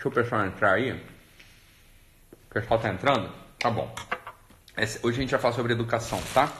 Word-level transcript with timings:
Deixa 0.00 0.08
o 0.08 0.12
pessoal 0.12 0.46
entrar 0.46 0.72
aí. 0.72 0.92
O 0.92 2.54
pessoal 2.54 2.80
tá 2.80 2.88
entrando? 2.88 3.30
Tá 3.58 3.70
bom. 3.70 3.94
Hoje 5.02 5.18
a 5.18 5.20
gente 5.20 5.30
vai 5.30 5.38
falar 5.38 5.52
sobre 5.52 5.74
educação, 5.74 6.18
tá? 6.32 6.50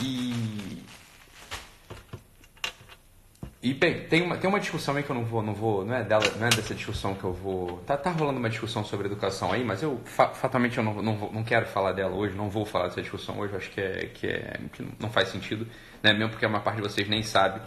E. 0.00 0.82
E 3.62 3.72
bem, 3.72 4.08
tem 4.08 4.22
uma, 4.22 4.36
tem 4.36 4.50
uma 4.50 4.58
discussão 4.58 4.96
aí 4.96 5.04
que 5.04 5.10
eu 5.10 5.14
não 5.14 5.24
vou, 5.24 5.44
não 5.44 5.54
vou, 5.54 5.84
não 5.84 5.94
é 5.94 6.02
dela, 6.02 6.24
não 6.38 6.46
é 6.48 6.50
dessa 6.50 6.74
discussão 6.74 7.14
que 7.14 7.22
eu 7.22 7.32
vou. 7.32 7.78
Tá, 7.86 7.96
tá 7.96 8.10
rolando 8.10 8.40
uma 8.40 8.50
discussão 8.50 8.84
sobre 8.84 9.06
educação 9.06 9.52
aí, 9.52 9.62
mas 9.62 9.80
eu 9.84 10.00
fatalmente 10.04 10.76
eu 10.76 10.82
não, 10.82 10.94
não, 11.00 11.14
não 11.32 11.44
quero 11.44 11.66
falar 11.66 11.92
dela 11.92 12.16
hoje, 12.16 12.34
não 12.34 12.50
vou 12.50 12.66
falar 12.66 12.88
dessa 12.88 13.00
discussão 13.00 13.38
hoje, 13.38 13.54
acho 13.54 13.70
que 13.70 13.80
é 13.80 14.10
que, 14.12 14.26
é, 14.26 14.58
que 14.72 14.84
não 14.98 15.08
faz 15.08 15.28
sentido, 15.28 15.68
né? 16.02 16.12
Mesmo 16.12 16.30
porque 16.30 16.44
a 16.44 16.48
maior 16.48 16.64
parte 16.64 16.76
de 16.76 16.82
vocês 16.82 17.08
nem 17.08 17.22
sabe, 17.22 17.60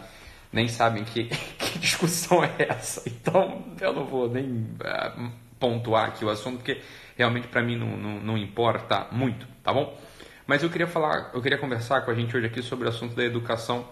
nem 0.52 0.68
sabem 0.68 1.04
que, 1.04 1.24
que 1.58 1.78
discussão 1.78 2.42
é 2.44 2.54
essa. 2.58 3.08
Então 3.08 3.64
eu 3.80 3.92
não 3.92 4.04
vou 4.04 4.28
nem 4.28 4.46
uh, 4.46 5.32
pontuar 5.58 6.08
aqui 6.08 6.24
o 6.24 6.30
assunto, 6.30 6.58
porque 6.58 6.80
realmente 7.16 7.48
para 7.48 7.62
mim 7.62 7.76
não, 7.76 7.96
não, 7.96 8.20
não 8.20 8.38
importa 8.38 9.06
muito, 9.12 9.46
tá 9.62 9.72
bom? 9.72 9.98
Mas 10.46 10.62
eu 10.62 10.70
queria 10.70 10.86
falar, 10.86 11.30
eu 11.34 11.40
queria 11.40 11.58
conversar 11.58 12.00
com 12.02 12.10
a 12.10 12.14
gente 12.14 12.36
hoje 12.36 12.46
aqui 12.46 12.62
sobre 12.62 12.86
o 12.86 12.88
assunto 12.88 13.14
da 13.14 13.24
educação 13.24 13.86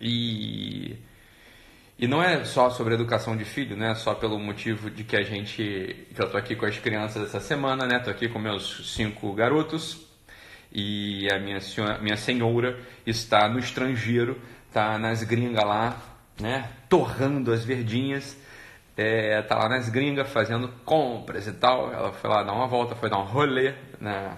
e 0.00 0.98
e 1.98 2.08
não 2.08 2.20
é 2.20 2.44
só 2.44 2.68
sobre 2.68 2.94
educação 2.94 3.36
de 3.36 3.44
filho, 3.44 3.76
né? 3.76 3.94
Só 3.94 4.12
pelo 4.12 4.36
motivo 4.36 4.90
de 4.90 5.04
que 5.04 5.16
a 5.16 5.22
gente, 5.22 6.06
que 6.12 6.20
eu 6.20 6.28
tô 6.28 6.36
aqui 6.36 6.56
com 6.56 6.66
as 6.66 6.76
crianças 6.76 7.22
essa 7.22 7.38
semana, 7.38 7.86
né? 7.86 8.00
Tô 8.00 8.10
aqui 8.10 8.28
com 8.28 8.40
meus 8.40 8.92
cinco 8.92 9.32
garotos 9.32 10.04
e 10.72 11.28
a 11.30 11.38
minha 11.38 11.60
senhora, 11.60 11.98
minha 12.00 12.16
senhora 12.16 12.76
está 13.06 13.48
no 13.48 13.58
estrangeiro, 13.58 14.40
tá 14.72 14.98
nas 14.98 15.22
gringas 15.22 15.64
lá, 15.64 15.96
né? 16.40 16.68
Torrando 16.88 17.52
as 17.52 17.64
verdinhas 17.64 18.36
é, 18.96 19.40
tá 19.42 19.56
lá 19.56 19.68
nas 19.68 19.88
gringas 19.88 20.28
fazendo 20.30 20.68
compras 20.84 21.46
e 21.46 21.52
tal. 21.52 21.92
Ela 21.92 22.12
foi 22.12 22.30
lá 22.30 22.42
dar 22.42 22.52
uma 22.52 22.66
volta, 22.66 22.94
foi 22.94 23.08
dar 23.08 23.18
um 23.18 23.24
rolê 23.24 23.74
na, 24.00 24.36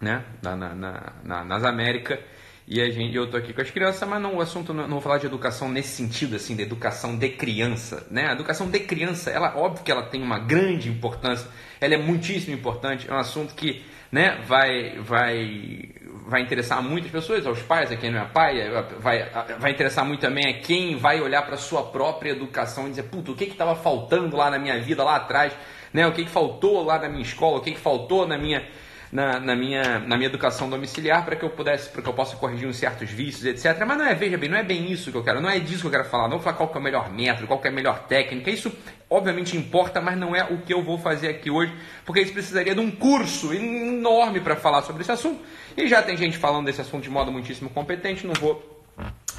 né, 0.00 0.24
na, 0.42 0.56
na, 0.56 1.12
na 1.22 1.44
nas 1.44 1.64
Américas. 1.64 2.18
E 2.66 2.80
a 2.80 2.90
gente, 2.90 3.14
eu 3.14 3.30
tô 3.30 3.36
aqui 3.36 3.52
com 3.52 3.60
as 3.60 3.70
crianças, 3.70 4.08
mas 4.08 4.22
não, 4.22 4.36
o 4.36 4.40
assunto 4.40 4.72
não, 4.72 4.84
não 4.84 4.92
vou 4.92 5.00
falar 5.02 5.18
de 5.18 5.26
educação 5.26 5.68
nesse 5.68 5.88
sentido, 5.88 6.34
assim, 6.36 6.56
de 6.56 6.62
educação 6.62 7.14
de 7.18 7.28
criança, 7.28 8.06
né? 8.10 8.28
A 8.28 8.32
educação 8.32 8.70
de 8.70 8.80
criança, 8.80 9.30
ela, 9.30 9.54
óbvio 9.54 9.84
que 9.84 9.92
ela 9.92 10.04
tem 10.04 10.22
uma 10.22 10.38
grande 10.38 10.88
importância, 10.88 11.46
ela 11.78 11.94
é 11.94 11.98
muitíssimo 11.98 12.54
importante, 12.54 13.06
é 13.06 13.12
um 13.12 13.18
assunto 13.18 13.54
que, 13.54 13.84
né, 14.14 14.38
vai, 14.46 14.96
vai, 15.00 15.90
vai 16.24 16.40
interessar 16.40 16.80
muitas 16.80 17.10
pessoas, 17.10 17.44
aos 17.44 17.60
pais, 17.62 17.90
a 17.90 17.96
quem 17.96 18.12
não 18.12 18.20
é 18.20 18.24
pai, 18.24 18.70
vai, 19.00 19.28
vai 19.58 19.72
interessar 19.72 20.04
muito 20.04 20.20
também 20.20 20.46
a 20.46 20.60
quem 20.60 20.96
vai 20.96 21.20
olhar 21.20 21.42
para 21.42 21.56
sua 21.56 21.82
própria 21.82 22.30
educação 22.30 22.86
e 22.86 22.90
dizer, 22.90 23.02
puta, 23.10 23.32
o 23.32 23.34
que 23.34 23.46
que 23.46 23.52
estava 23.52 23.74
faltando 23.74 24.36
lá 24.36 24.52
na 24.52 24.58
minha 24.60 24.80
vida, 24.80 25.02
lá 25.02 25.16
atrás, 25.16 25.52
né? 25.92 26.06
O 26.06 26.12
que 26.12 26.22
que 26.22 26.30
faltou 26.30 26.84
lá 26.84 26.96
na 27.00 27.08
minha 27.08 27.22
escola, 27.22 27.58
o 27.58 27.60
que 27.60 27.72
que 27.72 27.80
faltou 27.80 28.24
na 28.24 28.38
minha 28.38 28.64
na, 29.12 29.38
na, 29.40 29.56
minha, 29.56 29.98
na 30.00 30.16
minha 30.16 30.28
educação 30.28 30.68
domiciliar 30.68 31.24
para 31.24 31.36
que 31.36 31.44
eu 31.44 31.50
pudesse, 31.50 31.88
para 31.90 32.02
que 32.02 32.08
eu 32.08 32.14
possa 32.14 32.36
corrigir 32.36 32.68
uns 32.68 32.76
certos 32.76 33.10
vícios, 33.10 33.44
etc. 33.44 33.84
Mas 33.86 33.98
não 33.98 34.06
é, 34.06 34.14
veja 34.14 34.36
bem, 34.36 34.48
não 34.48 34.58
é 34.58 34.62
bem 34.62 34.90
isso 34.90 35.10
que 35.10 35.16
eu 35.16 35.24
quero, 35.24 35.40
não 35.40 35.48
é 35.48 35.58
disso 35.58 35.82
que 35.82 35.86
eu 35.86 35.90
quero 35.90 36.04
falar, 36.04 36.24
não 36.24 36.38
vou 36.38 36.40
falar 36.40 36.56
qual 36.56 36.70
é 36.74 36.78
o 36.78 36.82
melhor 36.82 37.12
método, 37.12 37.46
qual 37.46 37.60
é 37.62 37.68
a 37.68 37.72
melhor 37.72 38.06
técnica, 38.06 38.50
isso 38.50 38.72
obviamente 39.08 39.56
importa, 39.56 40.00
mas 40.00 40.18
não 40.18 40.34
é 40.34 40.44
o 40.44 40.58
que 40.58 40.74
eu 40.74 40.82
vou 40.82 40.98
fazer 40.98 41.28
aqui 41.28 41.50
hoje, 41.50 41.72
porque 42.04 42.20
isso 42.20 42.32
precisaria 42.32 42.74
de 42.74 42.80
um 42.80 42.90
curso 42.90 43.54
enorme 43.54 44.40
para 44.40 44.56
falar 44.56 44.82
sobre 44.82 45.02
esse 45.02 45.12
assunto, 45.12 45.40
e 45.76 45.86
já 45.86 46.02
tem 46.02 46.16
gente 46.16 46.36
falando 46.36 46.66
desse 46.66 46.80
assunto 46.80 47.04
de 47.04 47.10
modo 47.10 47.30
muitíssimo 47.30 47.70
competente, 47.70 48.26
não 48.26 48.34
vou 48.34 48.73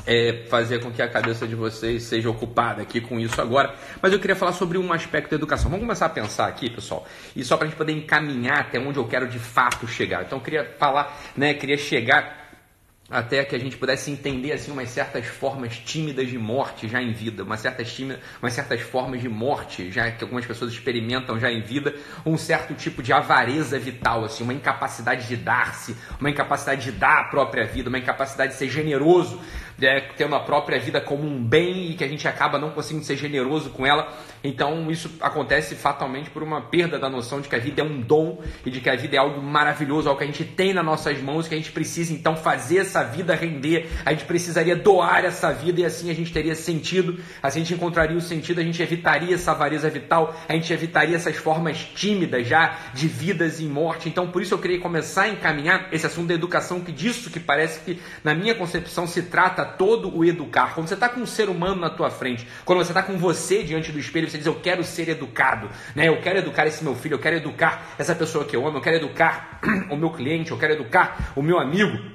é, 0.06 0.46
fazer 0.50 0.80
com 0.80 0.92
que 0.92 1.02
a 1.02 1.08
cabeça 1.08 1.48
de 1.48 1.56
vocês 1.56 2.04
seja 2.04 2.30
ocupada 2.30 2.82
aqui 2.82 3.02
com 3.02 3.20
isso 3.20 3.40
agora. 3.42 3.76
Mas 4.02 4.14
eu 4.14 4.20
queria 4.20 4.36
falar 4.36 4.54
sobre 4.54 4.78
um 4.78 4.92
aspecto 4.92 5.30
da 5.30 5.36
educação. 5.36 5.70
Vamos 5.70 5.86
começar 5.86 6.08
a 6.08 6.10
pensar 6.10 6.48
aqui, 6.48 6.70
pessoal, 6.70 7.06
e 7.36 7.44
só 7.44 7.58
para 7.58 7.68
a 7.68 7.70
gente 7.70 7.78
poder 7.78 7.94
encaminhar 7.94 8.60
até 8.60 8.80
onde 8.80 8.98
eu 8.98 9.08
quero 9.08 9.28
de 9.28 9.40
fato 9.40 9.88
chegar. 9.88 10.24
Então 10.24 10.38
eu 10.38 10.44
queria 10.44 10.66
falar, 10.78 11.18
né, 11.36 11.54
queria 11.54 11.78
chegar 11.78 12.46
até 13.10 13.44
que 13.46 13.56
a 13.56 13.60
gente 13.60 13.78
pudesse 13.78 14.10
entender 14.10 14.52
assim 14.52 14.72
umas 14.72 14.90
certas 14.90 15.28
formas 15.28 15.78
tímidas 15.78 16.28
de 16.28 16.40
morte 16.40 16.88
já 16.88 17.02
em 17.02 17.14
vida, 17.14 17.44
umas 17.44 17.60
certas 17.60 17.94
tímidas, 17.94 18.20
umas 18.42 18.54
certas 18.54 18.82
formas 18.82 19.22
de 19.22 19.30
morte 19.30 19.92
já 19.92 20.10
que 20.10 20.24
algumas 20.24 20.46
pessoas 20.46 20.72
experimentam 20.72 21.40
já 21.40 21.52
em 21.52 21.62
vida, 21.62 21.94
um 22.26 22.36
certo 22.36 22.74
tipo 22.74 23.04
de 23.04 23.14
avareza 23.14 23.78
vital, 23.78 24.26
assim, 24.26 24.44
uma 24.44 24.54
incapacidade 24.54 25.28
de 25.28 25.38
dar-se, 25.38 25.96
uma 26.20 26.32
incapacidade 26.32 26.84
de 26.84 26.92
dar 26.94 27.20
a 27.20 27.24
própria 27.26 27.66
vida, 27.66 27.90
uma 27.90 28.00
incapacidade 28.00 28.54
de 28.54 28.58
ser 28.58 28.70
generoso, 28.70 29.40
é, 29.82 30.00
tendo 30.18 30.36
a 30.36 30.40
própria 30.40 30.80
vida 30.80 31.02
como 31.02 31.24
um 31.24 31.44
bem 31.44 31.92
e 31.92 31.96
que 31.96 32.04
a 32.04 32.08
gente 32.08 32.28
acaba 32.28 32.58
não 32.58 32.72
conseguindo 32.72 33.04
ser 33.04 33.18
generoso 33.18 33.70
com 33.70 33.86
ela. 33.86 34.14
Então 34.44 34.90
isso 34.92 35.12
acontece 35.20 35.76
fatalmente 35.76 36.30
por 36.30 36.44
uma 36.44 36.62
perda 36.62 37.00
da 37.00 37.10
noção 37.10 37.42
de 37.42 37.50
que 37.50 37.56
a 37.56 37.60
vida 37.60 37.82
é 37.82 37.86
um 37.86 38.00
dom 38.00 38.42
e 38.66 38.70
de 38.70 38.80
que 38.80 38.90
a 38.90 38.96
vida 38.96 39.16
é 39.16 39.20
algo 39.20 39.42
maravilhoso, 39.42 40.08
algo 40.08 40.20
que 40.20 40.24
a 40.24 40.28
gente 40.28 40.44
tem 40.44 40.74
nas 40.74 40.86
nossas 40.86 41.20
mãos, 41.20 41.48
que 41.48 41.56
a 41.56 41.58
gente 41.58 41.72
precisa 41.72 42.14
então 42.14 42.36
fazer 42.36 42.78
essa 42.78 43.04
vida 43.04 43.36
render. 43.36 43.90
A 44.06 44.12
gente 44.12 44.26
precisaria 44.26 44.76
doar 44.76 45.26
essa 45.26 45.52
vida 45.52 45.82
e 45.82 45.86
assim 45.86 46.12
a 46.12 46.14
gente 46.14 46.32
teria 46.32 46.56
sentido, 46.56 47.20
assim 47.42 47.62
a 47.62 47.64
gente 47.64 47.74
encontraria 47.74 48.16
o 48.16 48.22
sentido, 48.22 48.60
a 48.60 48.64
gente 48.64 48.82
evitaria 48.82 49.34
essa 49.34 49.52
avareza 49.52 49.90
vital, 49.90 50.36
a 50.48 50.54
gente 50.54 50.72
evitaria 50.72 51.16
essas 51.16 51.36
formas 51.36 51.78
tímidas 51.96 52.48
já 52.48 52.78
de 52.94 53.08
vidas 53.08 53.60
em 53.60 53.68
morte. 53.68 54.08
Então 54.08 54.28
por 54.28 54.42
isso 54.42 54.54
eu 54.54 54.60
queria 54.60 54.80
começar 54.80 55.24
a 55.24 55.30
encaminhar 55.30 55.90
esse 55.92 56.06
assunto 56.06 56.28
da 56.28 56.34
educação, 56.34 56.82
que 56.82 56.92
disso 56.92 57.30
que 57.30 57.40
parece 57.40 57.80
que 57.82 58.00
na 58.24 58.34
minha 58.36 58.54
concepção 58.54 59.08
se 59.08 59.24
trata 59.24 59.65
todo 59.66 60.16
o 60.16 60.24
educar. 60.24 60.74
Quando 60.74 60.88
você 60.88 60.94
está 60.94 61.10
com 61.10 61.22
um 61.22 61.26
ser 61.26 61.50
humano 61.50 61.82
na 61.82 61.90
tua 61.90 62.10
frente, 62.10 62.48
quando 62.64 62.80
você 62.84 62.92
está 62.92 63.04
com 63.04 63.18
você 63.18 63.64
diante 63.64 63.92
do 63.92 64.00
espelho, 64.00 64.30
você 64.30 64.38
diz, 64.38 64.48
eu 64.48 64.56
quero 64.56 64.84
ser 64.84 65.10
educado, 65.10 65.70
né? 65.96 66.08
eu 66.08 66.22
quero 66.22 66.40
educar 66.40 66.66
esse 66.66 66.84
meu 66.84 66.96
filho, 66.96 67.16
eu 67.16 67.20
quero 67.20 67.36
educar 67.36 67.96
essa 67.98 68.16
pessoa 68.16 68.46
que 68.46 68.56
eu 68.56 68.66
amo, 68.66 68.78
eu 68.78 68.82
quero 68.82 68.98
educar 68.98 69.60
o 69.92 69.96
meu 69.96 70.12
cliente, 70.12 70.52
eu 70.52 70.58
quero 70.58 70.74
educar 70.74 71.34
o 71.36 71.42
meu 71.42 71.60
amigo. 71.60 72.15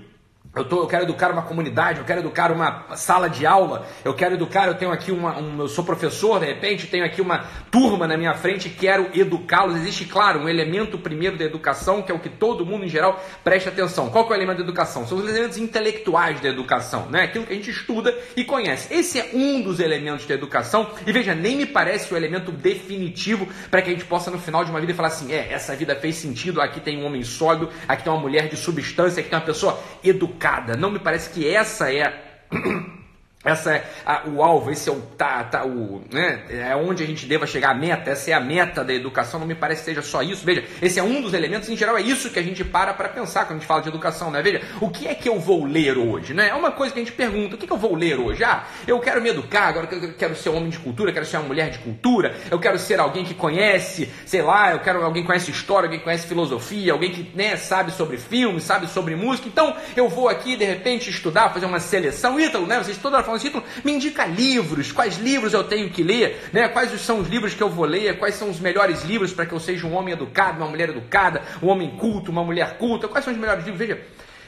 Eu, 0.53 0.65
tô, 0.65 0.83
eu 0.83 0.87
quero 0.89 1.05
educar 1.05 1.31
uma 1.31 1.43
comunidade, 1.43 2.01
eu 2.01 2.05
quero 2.05 2.19
educar 2.19 2.51
uma 2.51 2.97
sala 2.97 3.31
de 3.31 3.47
aula, 3.47 3.87
eu 4.05 4.13
quero 4.13 4.35
educar, 4.35 4.67
eu 4.67 4.75
tenho 4.75 4.91
aqui 4.91 5.13
uma, 5.13 5.39
um, 5.39 5.61
eu 5.61 5.69
sou 5.69 5.85
professor, 5.85 6.41
de 6.41 6.47
repente 6.47 6.89
tenho 6.89 7.05
aqui 7.05 7.23
uma 7.23 7.45
turma 7.71 8.05
na 8.05 8.17
minha 8.17 8.35
frente 8.35 8.67
e 8.67 8.71
quero 8.71 9.11
educá-los. 9.15 9.77
Existe, 9.77 10.07
claro, 10.07 10.41
um 10.41 10.49
elemento 10.49 10.99
primeiro 10.99 11.39
da 11.39 11.45
educação, 11.45 12.03
que 12.03 12.11
é 12.11 12.15
o 12.15 12.19
que 12.19 12.29
todo 12.29 12.67
mundo 12.67 12.85
em 12.85 12.89
geral 12.89 13.23
presta 13.45 13.71
atenção. 13.71 14.11
Qual 14.11 14.27
é 14.27 14.31
o 14.31 14.35
elemento 14.35 14.57
da 14.57 14.65
educação? 14.65 15.07
São 15.07 15.19
os 15.19 15.29
elementos 15.29 15.57
intelectuais 15.57 16.41
da 16.41 16.49
educação, 16.49 17.07
né? 17.09 17.23
aquilo 17.23 17.47
que 17.47 17.53
a 17.53 17.57
gente 17.57 17.71
estuda 17.71 18.13
e 18.35 18.45
conhece. 18.45 18.93
Esse 18.93 19.21
é 19.21 19.31
um 19.33 19.63
dos 19.63 19.79
elementos 19.79 20.27
da 20.27 20.35
educação, 20.35 20.91
e 21.07 21.13
veja, 21.13 21.33
nem 21.33 21.57
me 21.57 21.67
parece 21.67 22.13
o 22.13 22.17
elemento 22.17 22.51
definitivo 22.51 23.47
para 23.71 23.81
que 23.83 23.91
a 23.91 23.93
gente 23.93 24.05
possa 24.05 24.33
no 24.33 24.39
final 24.39 24.65
de 24.65 24.71
uma 24.73 24.81
vida 24.81 24.95
falar 24.95 25.09
assim, 25.09 25.33
é, 25.33 25.53
essa 25.53 25.77
vida 25.77 25.95
fez 25.95 26.17
sentido, 26.17 26.61
aqui 26.61 26.81
tem 26.81 27.01
um 27.01 27.07
homem 27.07 27.23
sólido, 27.23 27.71
aqui 27.87 28.03
tem 28.03 28.13
uma 28.13 28.21
mulher 28.21 28.49
de 28.49 28.57
substância, 28.57 29.21
aqui 29.21 29.31
tem 29.31 29.39
uma 29.39 29.45
pessoa 29.45 29.79
educada 30.03 30.40
Não 30.77 30.91
me 30.91 30.99
parece 30.99 31.31
que 31.31 31.49
essa 31.49 31.93
é 31.93 32.47
essa 33.43 33.75
é 33.75 33.91
a, 34.05 34.29
o 34.29 34.43
alvo, 34.43 34.71
esse 34.71 34.87
é 34.87 34.93
o 34.93 35.01
tá, 35.01 35.43
tá 35.45 35.65
o, 35.65 36.03
né, 36.13 36.45
é 36.51 36.77
onde 36.77 37.03
a 37.03 37.07
gente 37.07 37.25
deva 37.25 37.47
chegar 37.47 37.71
a 37.71 37.75
meta, 37.75 38.11
essa 38.11 38.31
é 38.31 38.35
a 38.35 38.41
meta 38.41 38.85
da 38.85 38.93
educação, 38.93 39.41
não 39.41 39.47
me 39.47 39.55
parece 39.55 39.81
que 39.81 39.87
seja 39.87 40.03
só 40.03 40.23
isso. 40.23 40.45
Veja, 40.45 40.63
esse 40.83 40.99
é 40.99 41.03
um 41.03 41.23
dos 41.23 41.33
elementos, 41.33 41.71
em 41.71 41.77
geral 41.77 41.97
é 41.97 42.03
isso 42.03 42.29
que 42.29 42.39
a 42.39 42.43
gente 42.43 42.63
para 42.63 42.93
para 42.93 43.09
pensar 43.09 43.47
quando 43.47 43.53
a 43.53 43.55
gente 43.61 43.67
fala 43.67 43.81
de 43.81 43.89
educação, 43.89 44.31
né? 44.31 44.43
Veja, 44.43 44.61
o 44.79 44.91
que 44.91 45.09
é 45.09 45.15
que 45.15 45.27
eu 45.27 45.41
vou 45.41 45.65
ler 45.65 45.97
hoje, 45.97 46.35
né? 46.35 46.49
É 46.49 46.55
uma 46.55 46.71
coisa 46.71 46.93
que 46.93 47.01
a 47.01 47.03
gente 47.03 47.15
pergunta, 47.15 47.55
o 47.55 47.59
que, 47.59 47.65
é 47.65 47.67
que 47.67 47.73
eu 47.73 47.79
vou 47.79 47.95
ler 47.95 48.19
hoje? 48.19 48.45
Ah, 48.45 48.65
eu 48.87 49.01
quero 49.01 49.23
me 49.23 49.31
educar, 49.31 49.69
agora 49.69 49.89
eu 49.91 50.13
quero 50.13 50.37
ser 50.37 50.51
um 50.51 50.57
homem 50.57 50.69
de 50.69 50.79
cultura, 50.79 51.11
quero 51.11 51.25
ser 51.25 51.39
uma 51.39 51.49
mulher 51.49 51.71
de 51.71 51.79
cultura, 51.79 52.37
eu 52.51 52.59
quero 52.59 52.79
ser 52.79 53.01
alguém 53.01 53.25
que 53.25 53.33
conhece, 53.33 54.11
sei 54.27 54.43
lá, 54.43 54.73
eu 54.73 54.81
quero 54.81 55.03
alguém 55.03 55.23
que 55.23 55.27
conhece 55.27 55.51
história, 55.51 55.87
alguém 55.87 55.99
que 55.99 56.05
conhece 56.05 56.27
filosofia, 56.27 56.93
alguém 56.93 57.11
que, 57.11 57.35
né, 57.35 57.57
sabe 57.57 57.91
sobre 57.91 58.19
filme, 58.19 58.61
sabe 58.61 58.87
sobre 58.87 59.17
música. 59.17 59.49
Então, 59.49 59.75
eu 59.97 60.11
vou 60.11 60.29
aqui 60.29 60.59
de 60.59 60.65
repente 60.67 61.09
estudar, 61.09 61.49
fazer 61.49 61.65
uma 61.65 61.81
seleção, 61.81 62.39
Ítalo, 62.39 62.67
né? 62.67 62.77
Vocês 62.77 62.99
toda 62.99 63.17
hora 63.17 63.30
falando 63.39 63.65
me 63.85 63.93
indica 63.93 64.25
livros, 64.27 64.93
quais 64.93 65.19
livros 65.19 65.53
eu 65.53 65.65
tenho 65.65 65.91
que 65.91 66.03
ler, 66.03 66.49
né? 66.53 66.69
quais 66.69 66.99
são 67.01 67.21
os 67.21 67.29
livros 67.29 67.55
que 67.55 67.63
eu 67.63 67.69
vou 67.69 67.85
ler, 67.85 68.19
quais 68.19 68.35
são 68.35 68.51
os 68.51 68.59
melhores 68.59 69.05
livros 69.05 69.33
para 69.33 69.47
que 69.47 69.53
eu 69.53 69.61
seja 69.61 69.87
um 69.87 69.95
homem 69.95 70.15
educado, 70.15 70.59
uma 70.59 70.69
mulher 70.69 70.89
educada, 70.89 71.43
um 71.63 71.69
homem 71.69 71.91
culto, 71.97 72.31
uma 72.31 72.45
mulher 72.45 72.79
culta, 72.79 73.09
quais 73.09 73.25
são 73.25 73.33
os 73.33 73.39
melhores 73.39 73.65
livros? 73.65 73.79
Veja, 73.79 74.01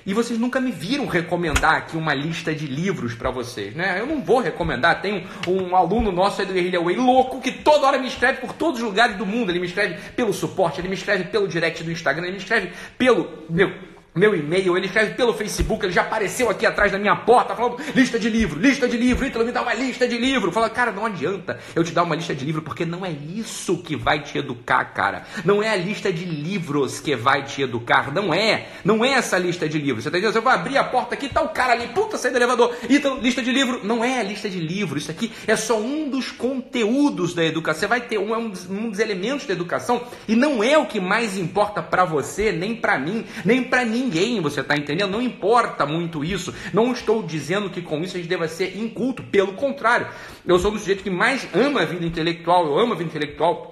e 0.05 0.13
vocês 0.13 0.39
nunca 0.39 0.61
me 0.61 0.73
viram 0.73 1.07
recomendar 1.07 1.75
aqui 1.75 1.97
uma 1.97 2.13
lista 2.13 2.53
de 2.53 2.67
livros 2.67 3.15
para 3.15 3.31
vocês, 3.31 3.75
né? 3.75 4.01
Eu 4.01 4.07
não 4.07 4.21
vou 4.21 4.41
recomendar. 4.41 5.01
Tem 5.01 5.27
um, 5.47 5.69
um 5.69 5.77
aluno 5.77 6.11
nosso 6.11 6.41
aí 6.41 6.47
do 6.47 6.53
Guerrilha 6.53 6.81
Way 6.81 6.97
louco 6.97 7.41
que 7.41 7.53
toda 7.53 7.87
hora 7.87 7.99
me 7.99 8.09
escreve 8.09 8.41
por 8.41 8.53
todos 8.53 8.81
os 8.81 8.87
lugares 8.87 9.17
do 9.17 9.25
mundo. 9.25 9.51
Ele 9.51 9.61
me 9.61 9.67
escreve 9.67 9.97
pelo 10.17 10.33
suporte, 10.33 10.81
ele 10.81 10.89
me 10.89 10.95
escreve 10.95 11.25
pelo 11.25 11.47
direct 11.47 11.85
do 11.85 11.93
Instagram, 11.93 12.25
ele 12.25 12.33
me 12.33 12.39
escreve 12.39 12.73
pelo 12.99 13.45
meu 13.49 13.92
meu 14.15 14.35
e-mail, 14.35 14.77
ele 14.77 14.87
escreve 14.87 15.15
pelo 15.15 15.33
Facebook, 15.33 15.87
ele 15.87 15.93
já 15.93 16.03
apareceu 16.03 16.51
aqui 16.51 16.67
atrás 16.67 16.93
da 16.93 16.99
minha 16.99 17.17
porta 17.17 17.57
falando 17.57 17.79
lista 17.95 18.19
de 18.19 18.29
livro, 18.29 18.61
lista 18.61 18.87
de 18.87 18.99
livro, 18.99 19.27
Ítalo, 19.27 19.47
me 19.47 19.53
dá 19.53 19.63
uma 19.63 19.73
lista 19.73 20.07
de 20.07 20.19
livro. 20.19 20.53
Fala, 20.53 20.69
cara, 20.69 20.93
não 20.93 21.07
adianta 21.07 21.59
eu 21.75 21.83
te 21.83 21.93
dar 21.93 22.03
uma 22.03 22.15
lista 22.15 22.35
de 22.35 22.45
livro, 22.45 22.61
porque 22.61 22.85
não 22.85 23.07
é 23.07 23.11
isso 23.11 23.79
que 23.79 23.97
vai 23.97 24.23
te 24.23 24.37
educar, 24.37 24.85
cara. 24.93 25.25
Não 25.47 25.63
é 25.63 25.71
a 25.71 25.77
lista 25.77 26.13
de 26.13 26.27
livros 26.27 27.01
que 27.01 27.17
vai 27.17 27.43
te 27.45 27.63
educar, 27.63 28.13
não 28.13 28.35
é. 28.35 28.69
Não 28.85 29.03
é 29.03 29.13
essa 29.13 29.39
lista 29.39 29.67
de 29.67 29.79
livros. 29.79 30.05
Você 30.05 30.11
tá 30.11 30.19
entendendo? 30.19 30.35
Você 30.35 30.41
vai 30.41 30.57
abrir 30.57 30.77
a 30.77 30.85
porta 30.85 31.15
aqui, 31.15 31.31
tá 31.31 31.41
o 31.41 31.49
cara 31.49 31.73
ali, 31.73 31.89
puta, 31.89 32.19
sai 32.19 32.31
do 32.31 32.37
elevador. 32.37 32.77
Ítalo, 32.91 33.19
lista 33.19 33.41
de 33.41 33.51
livro. 33.51 33.81
Não 33.83 34.05
é 34.05 34.21
a 34.21 34.23
lista 34.23 34.49
de 34.51 34.61
livro. 34.61 34.99
Isso 34.99 35.11
aqui 35.11 35.33
é 35.47 35.57
só 35.57 35.81
um 35.81 36.11
dos 36.11 36.31
conteúdos 36.31 37.33
da 37.33 37.43
educação. 37.43 37.81
Você 37.81 37.87
vai 37.87 38.03
ter 38.03 38.19
um, 38.19 38.37
um, 38.37 38.51
dos, 38.51 38.69
um 38.69 38.91
dos 38.91 38.99
elementos 38.99 39.47
da 39.47 39.55
educação 39.55 40.03
e 40.29 40.37
não 40.37 40.63
é 40.63 40.77
o 40.77 40.85
que 40.85 41.01
mais 41.01 41.39
importa 41.39 41.83
para 41.83 42.05
você, 42.05 42.53
nem 42.53 42.77
para 42.77 42.99
mim, 42.99 43.25
nem 43.43 43.65
para 43.65 43.87
ninguém 43.87 44.02
ninguém, 44.03 44.41
você 44.41 44.61
está 44.61 44.77
entendendo? 44.77 45.11
Não 45.11 45.23
importa 45.23 45.87
muito 45.87 46.25
isso. 46.25 46.55
Não 46.73 46.93
estou 46.93 47.23
dizendo 47.23 47.71
que 47.71 47.81
com 47.81 48.01
isso 48.03 48.17
a 48.17 48.21
gente 48.21 48.29
deva 48.29 48.49
ser 48.49 48.77
inculto, 48.77 49.23
pelo 49.23 49.55
contrário. 49.55 50.09
Eu 50.47 50.59
sou 50.59 50.71
do 50.71 50.79
sujeito 50.79 51.03
que 51.03 51.11
mais 51.11 51.49
ama 51.55 51.83
a 51.83 51.85
vida 51.85 52.05
intelectual, 52.05 52.67
eu 52.67 52.79
amo 52.79 52.93
a 52.93 52.97
vida 52.97 53.11
intelectual. 53.11 53.71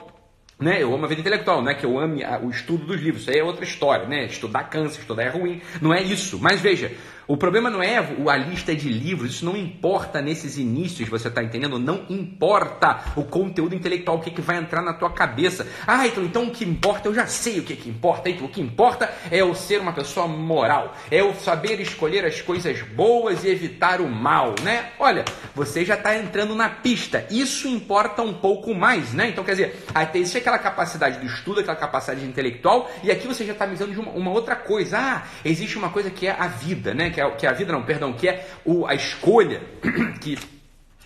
Né? 0.58 0.82
Eu 0.82 0.94
amo 0.94 1.06
a 1.06 1.08
vida 1.08 1.22
intelectual, 1.22 1.62
não 1.62 1.70
é 1.70 1.74
que 1.74 1.86
eu 1.86 1.98
ame 1.98 2.22
o 2.42 2.50
estudo 2.50 2.84
dos 2.84 3.00
livros, 3.00 3.22
isso 3.22 3.30
aí 3.30 3.38
é 3.38 3.42
outra 3.42 3.64
história, 3.64 4.06
né? 4.06 4.26
Estudar 4.26 4.64
cansa, 4.64 5.00
estudar 5.00 5.22
é 5.22 5.30
ruim, 5.30 5.62
não 5.80 5.94
é 5.94 6.02
isso. 6.02 6.38
Mas 6.38 6.60
veja, 6.60 6.92
o 7.30 7.36
problema 7.36 7.70
não 7.70 7.80
é 7.80 7.96
a 7.96 8.36
lista 8.36 8.74
de 8.74 8.88
livros, 8.88 9.34
isso 9.34 9.44
não 9.44 9.56
importa 9.56 10.20
nesses 10.20 10.58
inícios, 10.58 11.08
você 11.08 11.28
está 11.28 11.40
entendendo? 11.40 11.78
Não 11.78 12.04
importa 12.10 13.04
o 13.14 13.22
conteúdo 13.22 13.72
intelectual, 13.72 14.16
o 14.16 14.20
que, 14.20 14.32
que 14.32 14.40
vai 14.40 14.56
entrar 14.56 14.82
na 14.82 14.94
tua 14.94 15.10
cabeça. 15.10 15.64
Ah, 15.86 16.08
então, 16.08 16.24
então 16.24 16.48
o 16.48 16.50
que 16.50 16.64
importa, 16.64 17.06
eu 17.06 17.14
já 17.14 17.28
sei 17.28 17.60
o 17.60 17.62
que, 17.62 17.76
que 17.76 17.88
importa. 17.88 18.28
Então, 18.28 18.46
o 18.46 18.48
que 18.48 18.60
importa 18.60 19.08
é 19.30 19.36
eu 19.36 19.54
ser 19.54 19.80
uma 19.80 19.92
pessoa 19.92 20.26
moral, 20.26 20.96
é 21.08 21.20
eu 21.20 21.32
saber 21.34 21.80
escolher 21.80 22.24
as 22.24 22.42
coisas 22.42 22.82
boas 22.82 23.44
e 23.44 23.48
evitar 23.48 24.00
o 24.00 24.08
mal, 24.08 24.56
né? 24.64 24.90
Olha, 24.98 25.24
você 25.54 25.84
já 25.84 25.94
está 25.94 26.16
entrando 26.16 26.56
na 26.56 26.68
pista, 26.68 27.24
isso 27.30 27.68
importa 27.68 28.22
um 28.22 28.34
pouco 28.34 28.74
mais, 28.74 29.12
né? 29.12 29.28
Então, 29.28 29.44
quer 29.44 29.52
dizer, 29.52 29.84
existe 30.14 30.38
aquela 30.38 30.58
capacidade 30.58 31.20
do 31.20 31.26
estudo, 31.26 31.60
aquela 31.60 31.76
capacidade 31.76 32.26
intelectual, 32.26 32.90
e 33.04 33.10
aqui 33.12 33.28
você 33.28 33.46
já 33.46 33.52
está 33.52 33.66
de 33.66 34.00
uma, 34.00 34.10
uma 34.10 34.30
outra 34.32 34.56
coisa. 34.56 34.98
Ah, 34.98 35.22
existe 35.44 35.78
uma 35.78 35.90
coisa 35.90 36.10
que 36.10 36.26
é 36.26 36.32
a 36.36 36.48
vida, 36.48 36.92
né? 36.92 37.10
Que 37.10 37.19
que 37.20 37.22
é, 37.22 37.31
que 37.31 37.46
é 37.46 37.49
a 37.49 37.52
vida, 37.52 37.72
não, 37.72 37.82
perdão, 37.82 38.12
que 38.12 38.28
é 38.28 38.46
o, 38.64 38.87
a 38.87 38.94
escolha 38.94 39.61
que 40.20 40.38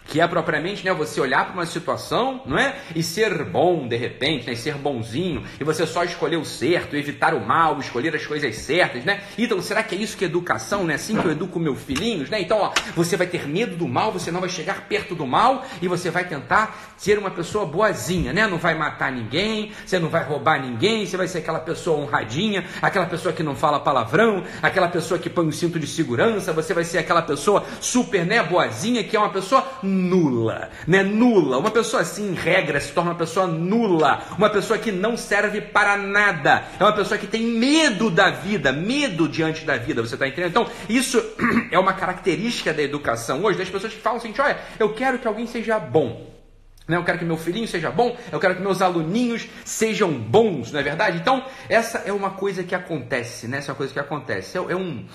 que 0.06 0.20
é 0.20 0.26
propriamente 0.26 0.84
né, 0.84 0.92
você 0.92 1.20
olhar 1.20 1.46
para 1.46 1.54
uma 1.54 1.66
situação 1.66 2.42
não 2.46 2.58
é? 2.58 2.76
e 2.94 3.02
ser 3.02 3.44
bom 3.44 3.88
de 3.88 3.96
repente, 3.96 4.46
né, 4.46 4.52
e 4.52 4.56
ser 4.56 4.74
bonzinho, 4.74 5.44
e 5.58 5.64
você 5.64 5.86
só 5.86 6.04
escolher 6.04 6.36
o 6.36 6.44
certo, 6.44 6.96
evitar 6.96 7.34
o 7.34 7.44
mal, 7.44 7.78
escolher 7.78 8.14
as 8.14 8.26
coisas 8.26 8.54
certas. 8.56 9.04
Né? 9.04 9.22
Então, 9.36 9.60
será 9.60 9.82
que 9.82 9.94
é 9.94 9.98
isso 9.98 10.16
que 10.16 10.24
é 10.24 10.28
educação? 10.28 10.84
Né? 10.84 10.94
Assim 10.94 11.16
que 11.16 11.26
eu 11.26 11.32
educo 11.32 11.58
meus 11.58 11.80
filhinhos? 11.82 12.30
Né? 12.30 12.40
Então, 12.40 12.58
ó, 12.58 12.72
você 12.94 13.16
vai 13.16 13.26
ter 13.26 13.48
medo 13.48 13.76
do 13.76 13.88
mal, 13.88 14.12
você 14.12 14.30
não 14.30 14.40
vai 14.40 14.48
chegar 14.48 14.86
perto 14.88 15.14
do 15.14 15.26
mal 15.26 15.64
e 15.80 15.88
você 15.88 16.10
vai 16.10 16.24
tentar 16.24 16.94
ser 16.96 17.18
uma 17.18 17.30
pessoa 17.30 17.66
boazinha, 17.66 18.32
né? 18.32 18.46
não 18.46 18.58
vai 18.58 18.74
matar 18.74 19.10
ninguém, 19.10 19.72
você 19.84 19.98
não 19.98 20.08
vai 20.08 20.24
roubar 20.24 20.60
ninguém, 20.60 21.06
você 21.06 21.16
vai 21.16 21.28
ser 21.28 21.38
aquela 21.38 21.60
pessoa 21.60 21.98
honradinha, 21.98 22.64
aquela 22.80 23.06
pessoa 23.06 23.32
que 23.32 23.42
não 23.42 23.54
fala 23.54 23.80
palavrão, 23.80 24.44
aquela 24.62 24.88
pessoa 24.88 25.18
que 25.18 25.30
põe 25.30 25.46
um 25.46 25.52
cinto 25.52 25.78
de 25.78 25.86
segurança, 25.86 26.52
você 26.52 26.74
vai 26.74 26.84
ser 26.84 26.98
aquela 26.98 27.22
pessoa 27.22 27.64
super 27.80 28.24
né, 28.24 28.42
boazinha, 28.42 29.02
que 29.04 29.16
é 29.16 29.18
uma 29.18 29.30
pessoa 29.30 29.66
nula, 29.94 30.70
né? 30.86 31.02
Nula. 31.02 31.58
Uma 31.58 31.70
pessoa 31.70 32.02
assim, 32.02 32.32
em 32.32 32.34
regra, 32.34 32.80
se 32.80 32.92
torna 32.92 33.12
uma 33.12 33.16
pessoa 33.16 33.46
nula, 33.46 34.22
uma 34.36 34.50
pessoa 34.50 34.78
que 34.78 34.92
não 34.92 35.16
serve 35.16 35.60
para 35.60 35.96
nada. 35.96 36.64
É 36.78 36.84
uma 36.84 36.92
pessoa 36.92 37.16
que 37.16 37.26
tem 37.26 37.42
medo 37.42 38.10
da 38.10 38.30
vida, 38.30 38.72
medo 38.72 39.28
diante 39.28 39.64
da 39.64 39.76
vida, 39.76 40.02
você 40.02 40.14
está 40.14 40.26
entendendo? 40.26 40.50
Então, 40.50 40.70
isso 40.88 41.22
é 41.70 41.78
uma 41.78 41.92
característica 41.92 42.72
da 42.72 42.82
educação 42.82 43.42
hoje, 43.44 43.58
das 43.58 43.68
pessoas 43.68 43.94
que 43.94 44.00
falam 44.00 44.18
assim, 44.18 44.34
olha, 44.38 44.58
eu 44.78 44.92
quero 44.92 45.18
que 45.18 45.28
alguém 45.28 45.46
seja 45.46 45.78
bom. 45.78 46.34
Né? 46.86 46.96
Eu 46.96 47.04
quero 47.04 47.18
que 47.18 47.24
meu 47.24 47.36
filhinho 47.36 47.66
seja 47.66 47.90
bom, 47.90 48.16
eu 48.30 48.38
quero 48.38 48.56
que 48.56 48.60
meus 48.60 48.82
aluninhos 48.82 49.48
sejam 49.64 50.12
bons, 50.12 50.70
não 50.70 50.80
é 50.80 50.82
verdade? 50.82 51.16
Então, 51.16 51.44
essa 51.68 51.98
é 51.98 52.12
uma 52.12 52.30
coisa 52.30 52.62
que 52.62 52.74
acontece, 52.74 53.48
né? 53.48 53.58
Essa 53.58 53.70
é 53.70 53.72
uma 53.72 53.78
coisa 53.78 53.92
que 53.92 53.98
acontece. 53.98 54.58
É, 54.58 54.60
é 54.60 54.76
um 54.76 55.06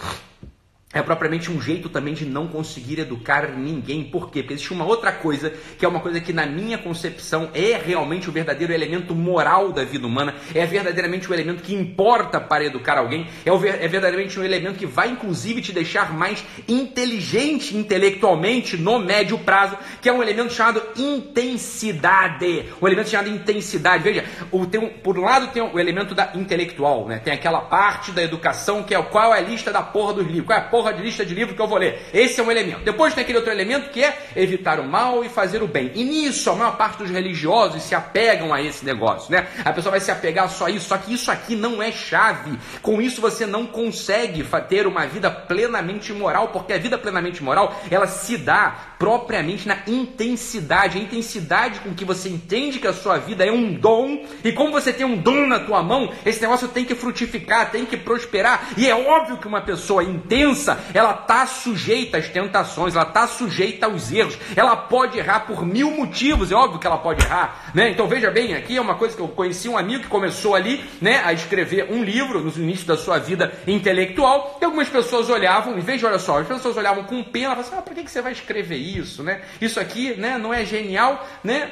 é 0.92 1.04
propriamente 1.04 1.52
um 1.52 1.62
jeito 1.62 1.88
também 1.88 2.16
de 2.16 2.26
não 2.26 2.48
conseguir 2.48 3.00
educar 3.00 3.52
ninguém. 3.56 4.04
Por 4.06 4.32
quê? 4.32 4.42
Porque 4.42 4.56
existe 4.56 4.74
uma 4.74 4.86
outra 4.86 5.12
coisa, 5.12 5.54
que 5.78 5.86
é 5.86 5.88
uma 5.88 6.00
coisa 6.00 6.20
que 6.20 6.34
na 6.34 6.48
minha 6.48 6.80
concepção 6.80 7.52
é 7.54 7.78
realmente 7.78 8.28
o 8.28 8.32
verdadeiro 8.32 8.74
elemento 8.74 9.14
moral 9.14 9.72
da 9.72 9.84
vida 9.84 10.08
humana, 10.08 10.34
é 10.54 10.66
verdadeiramente 10.66 11.30
o 11.30 11.34
elemento 11.34 11.62
que 11.62 11.76
importa 11.76 12.42
para 12.42 12.66
educar 12.66 12.98
alguém, 12.98 13.28
é, 13.46 13.52
o, 13.52 13.64
é 13.64 13.88
verdadeiramente 13.88 14.40
um 14.40 14.44
elemento 14.44 14.80
que 14.80 14.88
vai 14.88 15.10
inclusive 15.10 15.62
te 15.62 15.72
deixar 15.72 16.12
mais 16.12 16.44
inteligente 16.68 17.78
intelectualmente 17.78 18.76
no 18.76 18.98
médio 18.98 19.38
prazo, 19.38 19.78
que 20.02 20.10
é 20.10 20.14
um 20.14 20.24
elemento 20.24 20.54
chamado 20.54 20.82
intensidade. 20.98 22.66
Um 22.82 22.88
elemento 22.88 23.10
chamado 23.10 23.30
intensidade. 23.30 24.04
Veja, 24.04 24.26
o, 24.52 24.66
tem 24.66 24.90
por 24.90 25.20
um 25.20 25.22
lado 25.22 25.54
tem 25.54 25.62
o 25.62 25.80
elemento 25.80 26.16
da 26.16 26.32
intelectual, 26.34 27.08
né? 27.08 27.20
tem 27.20 27.32
aquela 27.32 27.62
parte 27.62 28.12
da 28.12 28.24
educação 28.24 28.82
que 28.82 28.96
é 28.96 29.02
qual 29.04 29.36
é 29.36 29.38
a 29.38 29.42
lista 29.42 29.72
da 29.72 29.84
porra 29.84 30.14
dos 30.16 30.26
livros, 30.26 30.48
qual 30.48 30.58
é 30.58 30.62
a 30.62 30.66
porra 30.66 30.79
porra 30.80 30.94
de 30.94 31.04
lista 31.04 31.26
de 31.26 31.36
livro 31.36 31.54
que 31.54 31.62
eu 31.62 31.68
vou 31.68 31.78
ler. 31.78 32.10
Esse 32.14 32.40
é 32.40 32.44
um 32.44 32.50
elemento. 32.50 32.86
Depois 32.86 33.14
tem 33.14 33.22
aquele 33.22 33.38
outro 33.38 33.52
elemento 33.52 33.90
que 33.90 34.02
é 34.02 34.18
evitar 34.34 34.80
o 34.80 34.88
mal 34.88 35.26
e 35.26 35.28
fazer 35.28 35.62
o 35.62 35.68
bem. 35.68 35.92
E 35.94 36.06
nisso 36.06 36.50
a 36.50 36.56
maior 36.56 36.78
parte 36.78 37.00
dos 37.00 37.10
religiosos 37.10 37.84
se 37.84 37.94
apegam 37.94 38.54
a 38.54 38.62
esse 38.62 38.86
negócio, 38.86 39.30
né? 39.30 39.46
A 39.66 39.74
pessoa 39.74 39.92
vai 39.92 40.00
se 40.00 40.10
apegar 40.10 40.50
só 40.50 40.68
a 40.68 40.70
isso, 40.70 40.88
só 40.88 40.98
que 40.98 41.14
isso 41.14 41.30
aqui 41.30 41.54
não 41.54 41.84
é 41.84 41.92
chave. 41.92 42.58
Com 42.82 43.02
isso 43.02 43.20
você 43.20 43.46
não 43.46 43.66
consegue 43.66 44.46
ter 44.70 44.88
uma 44.88 45.06
vida 45.06 45.30
plenamente 45.30 46.14
moral, 46.14 46.48
porque 46.48 46.72
a 46.72 46.78
vida 46.78 46.98
plenamente 46.98 47.44
moral, 47.44 47.78
ela 47.92 48.08
se 48.08 48.38
dá 48.38 48.89
propriamente 49.00 49.66
na 49.66 49.78
intensidade, 49.88 50.98
a 51.00 51.02
intensidade 51.02 51.80
com 51.80 51.94
que 51.94 52.04
você 52.04 52.28
entende 52.28 52.80
que 52.80 52.88
a 52.88 52.94
sua 52.94 53.18
vida 53.18 53.46
é 53.46 53.52
um 53.52 53.74
dom, 53.74 54.26
e 54.44 54.52
como 54.52 54.74
você 54.74 54.92
tem 54.92 55.06
um 55.06 55.16
dom 55.16 55.48
na 55.48 55.62
tua 55.62 55.82
mão, 55.82 56.12
esse 56.26 56.42
negócio 56.42 56.68
tem 56.68 56.84
que 56.84 56.94
frutificar, 56.94 57.72
tem 57.72 57.86
que 57.86 57.96
prosperar. 57.96 58.72
E 58.76 58.90
é 58.90 58.94
óbvio 58.94 59.38
que 59.38 59.48
uma 59.48 59.62
pessoa 59.62 60.04
intensa 60.04 60.78
ela 60.94 61.14
está 61.14 61.48
sujeita 61.48 62.18
às 62.18 62.28
tentações, 62.28 62.94
ela 62.94 63.08
está 63.08 63.26
sujeita 63.26 63.86
aos 63.86 64.12
erros, 64.12 64.38
ela 64.54 64.76
pode 64.76 65.18
errar 65.18 65.42
por 65.42 65.66
mil 65.66 65.92
motivos, 65.92 66.52
é 66.52 66.56
óbvio 66.56 66.80
que 66.80 66.86
ela 66.86 66.98
pode 66.98 67.24
errar, 67.24 67.72
né? 67.74 67.90
Então 67.92 68.06
veja 68.06 68.30
bem, 68.30 68.54
aqui 68.54 68.76
é 68.76 68.82
uma 68.82 68.96
coisa 68.96 69.16
que 69.16 69.22
eu 69.22 69.30
conheci 69.30 69.70
um 69.70 69.78
amigo 69.78 70.04
que 70.04 70.10
começou 70.10 70.56
ali, 70.56 70.84
né, 71.02 71.22
a 71.24 71.32
escrever 71.32 71.88
um 71.90 72.04
livro 72.04 72.42
no 72.42 72.52
início 72.62 72.86
da 72.86 72.98
sua 72.98 73.18
vida 73.18 73.54
intelectual, 73.66 74.58
e 74.62 74.66
algumas 74.66 74.90
pessoas 74.90 75.30
olhavam, 75.30 75.78
e 75.78 75.82
veja, 75.82 76.08
olha 76.08 76.20
só, 76.20 76.40
as 76.40 76.48
pessoas 76.48 76.76
olhavam 76.76 77.06
com 77.06 77.24
pena, 77.24 77.56
falavam 77.56 77.62
assim, 77.62 77.76
ah, 77.78 77.82
por 77.82 77.94
que, 77.94 78.04
que 78.04 78.12
você 78.12 78.22
vai 78.22 78.34
escrever 78.34 78.76
isso, 78.76 78.89
né? 79.24 79.42
Isso 79.62 79.80
aqui, 79.80 80.14
né, 80.16 80.38
não 80.38 80.54
é 80.54 80.66
genial, 80.66 81.28
né? 81.44 81.72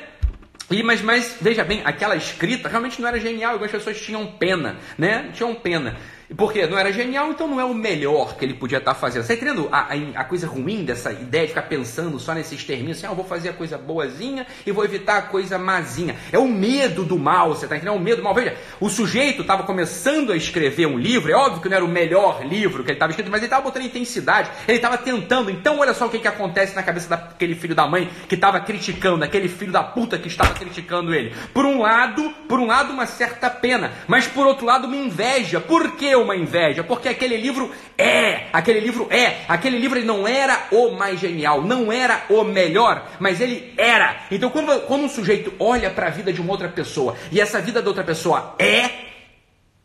E, 0.69 0.83
mas, 0.83 1.01
mas, 1.01 1.37
veja 1.39 1.63
bem, 1.63 1.81
aquela 1.85 2.15
escrita 2.15 2.67
realmente 2.67 2.99
não 3.01 3.07
era 3.07 3.19
genial, 3.19 3.53
algumas 3.53 3.71
pessoas 3.71 3.99
tinham 4.01 4.27
pena, 4.27 4.75
né? 4.97 5.31
Tinham 5.33 5.55
pena. 5.55 5.95
Porque 6.35 6.67
não 6.67 6.77
era 6.77 6.91
genial, 6.91 7.31
então 7.31 7.47
não 7.47 7.59
é 7.59 7.63
o 7.63 7.73
melhor 7.73 8.35
que 8.35 8.43
ele 8.43 8.53
podia 8.53 8.79
estar 8.79 8.93
tá 8.93 8.99
fazendo. 8.99 9.23
Você 9.23 9.33
está 9.33 9.45
entendendo 9.45 9.69
a, 9.71 9.93
a, 9.93 10.21
a, 10.21 10.23
coisa 10.25 10.45
ruim 10.45 10.83
dessa 10.83 11.11
ideia 11.11 11.43
de 11.43 11.49
ficar 11.49 11.61
pensando 11.63 12.19
só 12.19 12.33
nesses 12.33 12.65
termos? 12.65 12.97
Assim, 12.97 13.05
ah, 13.05 13.11
eu 13.11 13.15
vou 13.15 13.23
fazer 13.23 13.49
a 13.49 13.53
coisa 13.53 13.77
boazinha 13.77 14.45
e 14.65 14.71
vou 14.71 14.83
evitar 14.83 15.17
a 15.17 15.21
coisa 15.21 15.57
mazinha. 15.57 16.17
É 16.29 16.37
o 16.37 16.47
medo 16.47 17.05
do 17.05 17.17
mal, 17.17 17.49
você 17.49 17.65
está 17.65 17.77
entendendo? 17.77 17.95
É 17.95 17.97
o 17.97 18.01
medo 18.01 18.17
do 18.17 18.23
mal. 18.23 18.33
Veja, 18.33 18.57
o 18.79 18.89
sujeito 18.89 19.41
estava 19.41 19.63
começando 19.63 20.33
a 20.33 20.35
escrever 20.35 20.85
um 20.85 20.97
livro, 20.97 21.31
é 21.31 21.35
óbvio 21.35 21.61
que 21.61 21.69
não 21.69 21.77
era 21.77 21.85
o 21.85 21.87
melhor 21.87 22.45
livro 22.45 22.83
que 22.83 22.89
ele 22.89 22.97
estava 22.97 23.11
escrito, 23.11 23.31
mas 23.31 23.39
ele 23.39 23.45
estava 23.45 23.63
botando 23.63 23.85
intensidade, 23.85 24.51
ele 24.67 24.77
estava 24.79 24.97
tentando. 24.97 25.49
Então, 25.49 25.79
olha 25.79 25.93
só 25.93 26.07
o 26.07 26.09
que, 26.09 26.19
que 26.19 26.27
acontece 26.27 26.75
na 26.75 26.83
cabeça 26.83 27.07
daquele 27.07 27.55
filho 27.55 27.73
da 27.73 27.87
mãe 27.87 28.09
que 28.27 28.35
estava 28.35 28.59
criticando, 28.59 29.23
aquele 29.23 29.47
filho 29.47 29.71
da 29.71 29.83
puta 29.83 30.19
que 30.19 30.27
estava 30.27 30.53
criticando 30.53 31.15
ele. 31.15 31.33
Por 31.53 31.65
um 31.65 31.81
lado, 31.81 32.29
por 32.49 32.59
um 32.59 32.67
lado, 32.67 32.91
uma 32.91 33.05
certa 33.05 33.49
pena, 33.49 33.93
mas 34.07 34.27
por 34.27 34.45
outro 34.45 34.65
lado, 34.65 34.87
uma 34.87 34.95
inveja. 34.97 35.61
Por 35.61 35.95
quê? 35.95 36.16
Uma 36.23 36.35
inveja, 36.35 36.83
porque 36.83 37.09
aquele 37.09 37.37
livro 37.37 37.71
é, 37.97 38.47
aquele 38.53 38.79
livro 38.79 39.07
é, 39.09 39.37
aquele 39.47 39.77
livro 39.77 39.97
ele 39.97 40.05
não 40.05 40.27
era 40.27 40.67
o 40.71 40.91
mais 40.91 41.19
genial, 41.19 41.61
não 41.61 41.91
era 41.91 42.25
o 42.29 42.43
melhor, 42.43 43.07
mas 43.19 43.41
ele 43.41 43.73
era. 43.77 44.17
Então 44.31 44.49
quando, 44.49 44.81
quando 44.81 45.03
um 45.03 45.09
sujeito 45.09 45.53
olha 45.59 45.89
para 45.89 46.07
a 46.07 46.11
vida 46.11 46.31
de 46.31 46.41
uma 46.41 46.51
outra 46.51 46.69
pessoa 46.69 47.15
e 47.31 47.39
essa 47.39 47.61
vida 47.61 47.81
da 47.81 47.87
outra 47.87 48.03
pessoa 48.03 48.55
é, 48.59 49.07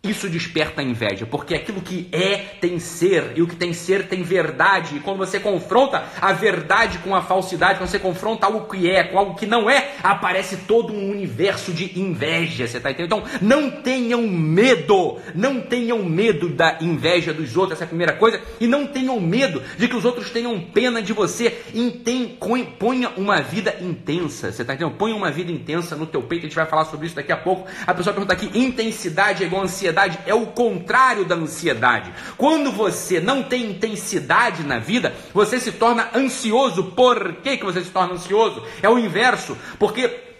isso 0.02 0.28
desperta 0.28 0.82
inveja, 0.82 1.24
porque 1.24 1.54
aquilo 1.54 1.80
que 1.80 2.08
é 2.10 2.36
tem 2.60 2.80
ser, 2.80 3.34
e 3.36 3.42
o 3.42 3.46
que 3.46 3.54
tem 3.54 3.72
ser 3.72 4.08
tem 4.08 4.24
verdade. 4.24 4.96
E 4.96 5.00
quando 5.00 5.18
você 5.18 5.38
confronta 5.38 6.02
a 6.20 6.32
verdade 6.32 6.98
com 6.98 7.14
a 7.14 7.22
falsidade, 7.22 7.78
quando 7.78 7.88
você 7.88 8.00
confronta 8.00 8.46
algo 8.46 8.68
que 8.68 8.90
é 8.90 9.04
com 9.04 9.16
algo 9.16 9.36
que 9.36 9.46
não 9.46 9.70
é, 9.70 9.92
aparece 10.02 10.56
todo 10.66 10.92
um 10.92 11.08
universo 11.08 11.72
de 11.72 12.00
inveja. 12.00 12.66
Você 12.66 12.78
está 12.78 12.90
entendendo? 12.90 13.22
Então, 13.22 13.38
não 13.40 13.70
tenham 13.70 14.22
medo, 14.26 15.20
não 15.36 15.60
tenham 15.60 16.02
medo 16.02 16.48
da 16.48 16.78
inveja 16.80 17.32
dos 17.32 17.56
outros, 17.56 17.74
essa 17.74 17.84
é 17.84 17.86
a 17.86 17.88
primeira 17.88 18.14
coisa, 18.14 18.40
e 18.60 18.66
não 18.66 18.88
tenham 18.88 19.20
medo 19.20 19.62
de 19.78 19.86
que 19.86 19.94
os 19.94 20.04
outros 20.04 20.30
tenham 20.30 20.60
pena 20.60 21.00
de 21.00 21.12
você. 21.12 21.62
Intem, 21.72 22.36
ponha 22.76 23.10
uma 23.16 23.40
vida 23.40 23.76
intensa, 23.80 24.50
você 24.50 24.62
está 24.62 24.74
entendendo? 24.74 24.96
Ponha 24.96 25.14
uma 25.14 25.30
vida 25.30 25.52
intensa 25.52 25.94
no 25.94 26.06
teu 26.06 26.22
peito, 26.22 26.46
a 26.46 26.48
gente 26.48 26.56
vai 26.56 26.66
falar 26.66 26.86
sobre 26.86 27.06
isso 27.06 27.14
daqui 27.14 27.30
a 27.30 27.36
pouco. 27.36 27.68
A 27.86 27.94
pessoa 27.94 28.12
pergunta 28.12 28.32
aqui: 28.32 28.50
intensidade 28.58 29.44
é 29.44 29.46
igual 29.46 29.62
ansiedade 29.62 29.91
generosidade 29.92 30.18
é 30.26 30.34
o 30.34 30.46
contrário 30.46 31.24
da 31.24 31.34
ansiedade. 31.34 32.12
Quando 32.36 32.72
você 32.72 33.20
não 33.20 33.42
tem 33.42 33.70
intensidade 33.70 34.64
na 34.64 34.78
vida, 34.78 35.14
você 35.32 35.60
se 35.60 35.72
torna 35.72 36.08
ansioso. 36.14 36.84
Por 36.84 37.34
que, 37.34 37.58
que 37.58 37.64
você 37.64 37.84
se 37.84 37.90
torna 37.90 38.14
ansioso? 38.14 38.64
É 38.82 38.88
o 38.88 38.98
inverso, 38.98 39.56
porque 39.78 40.31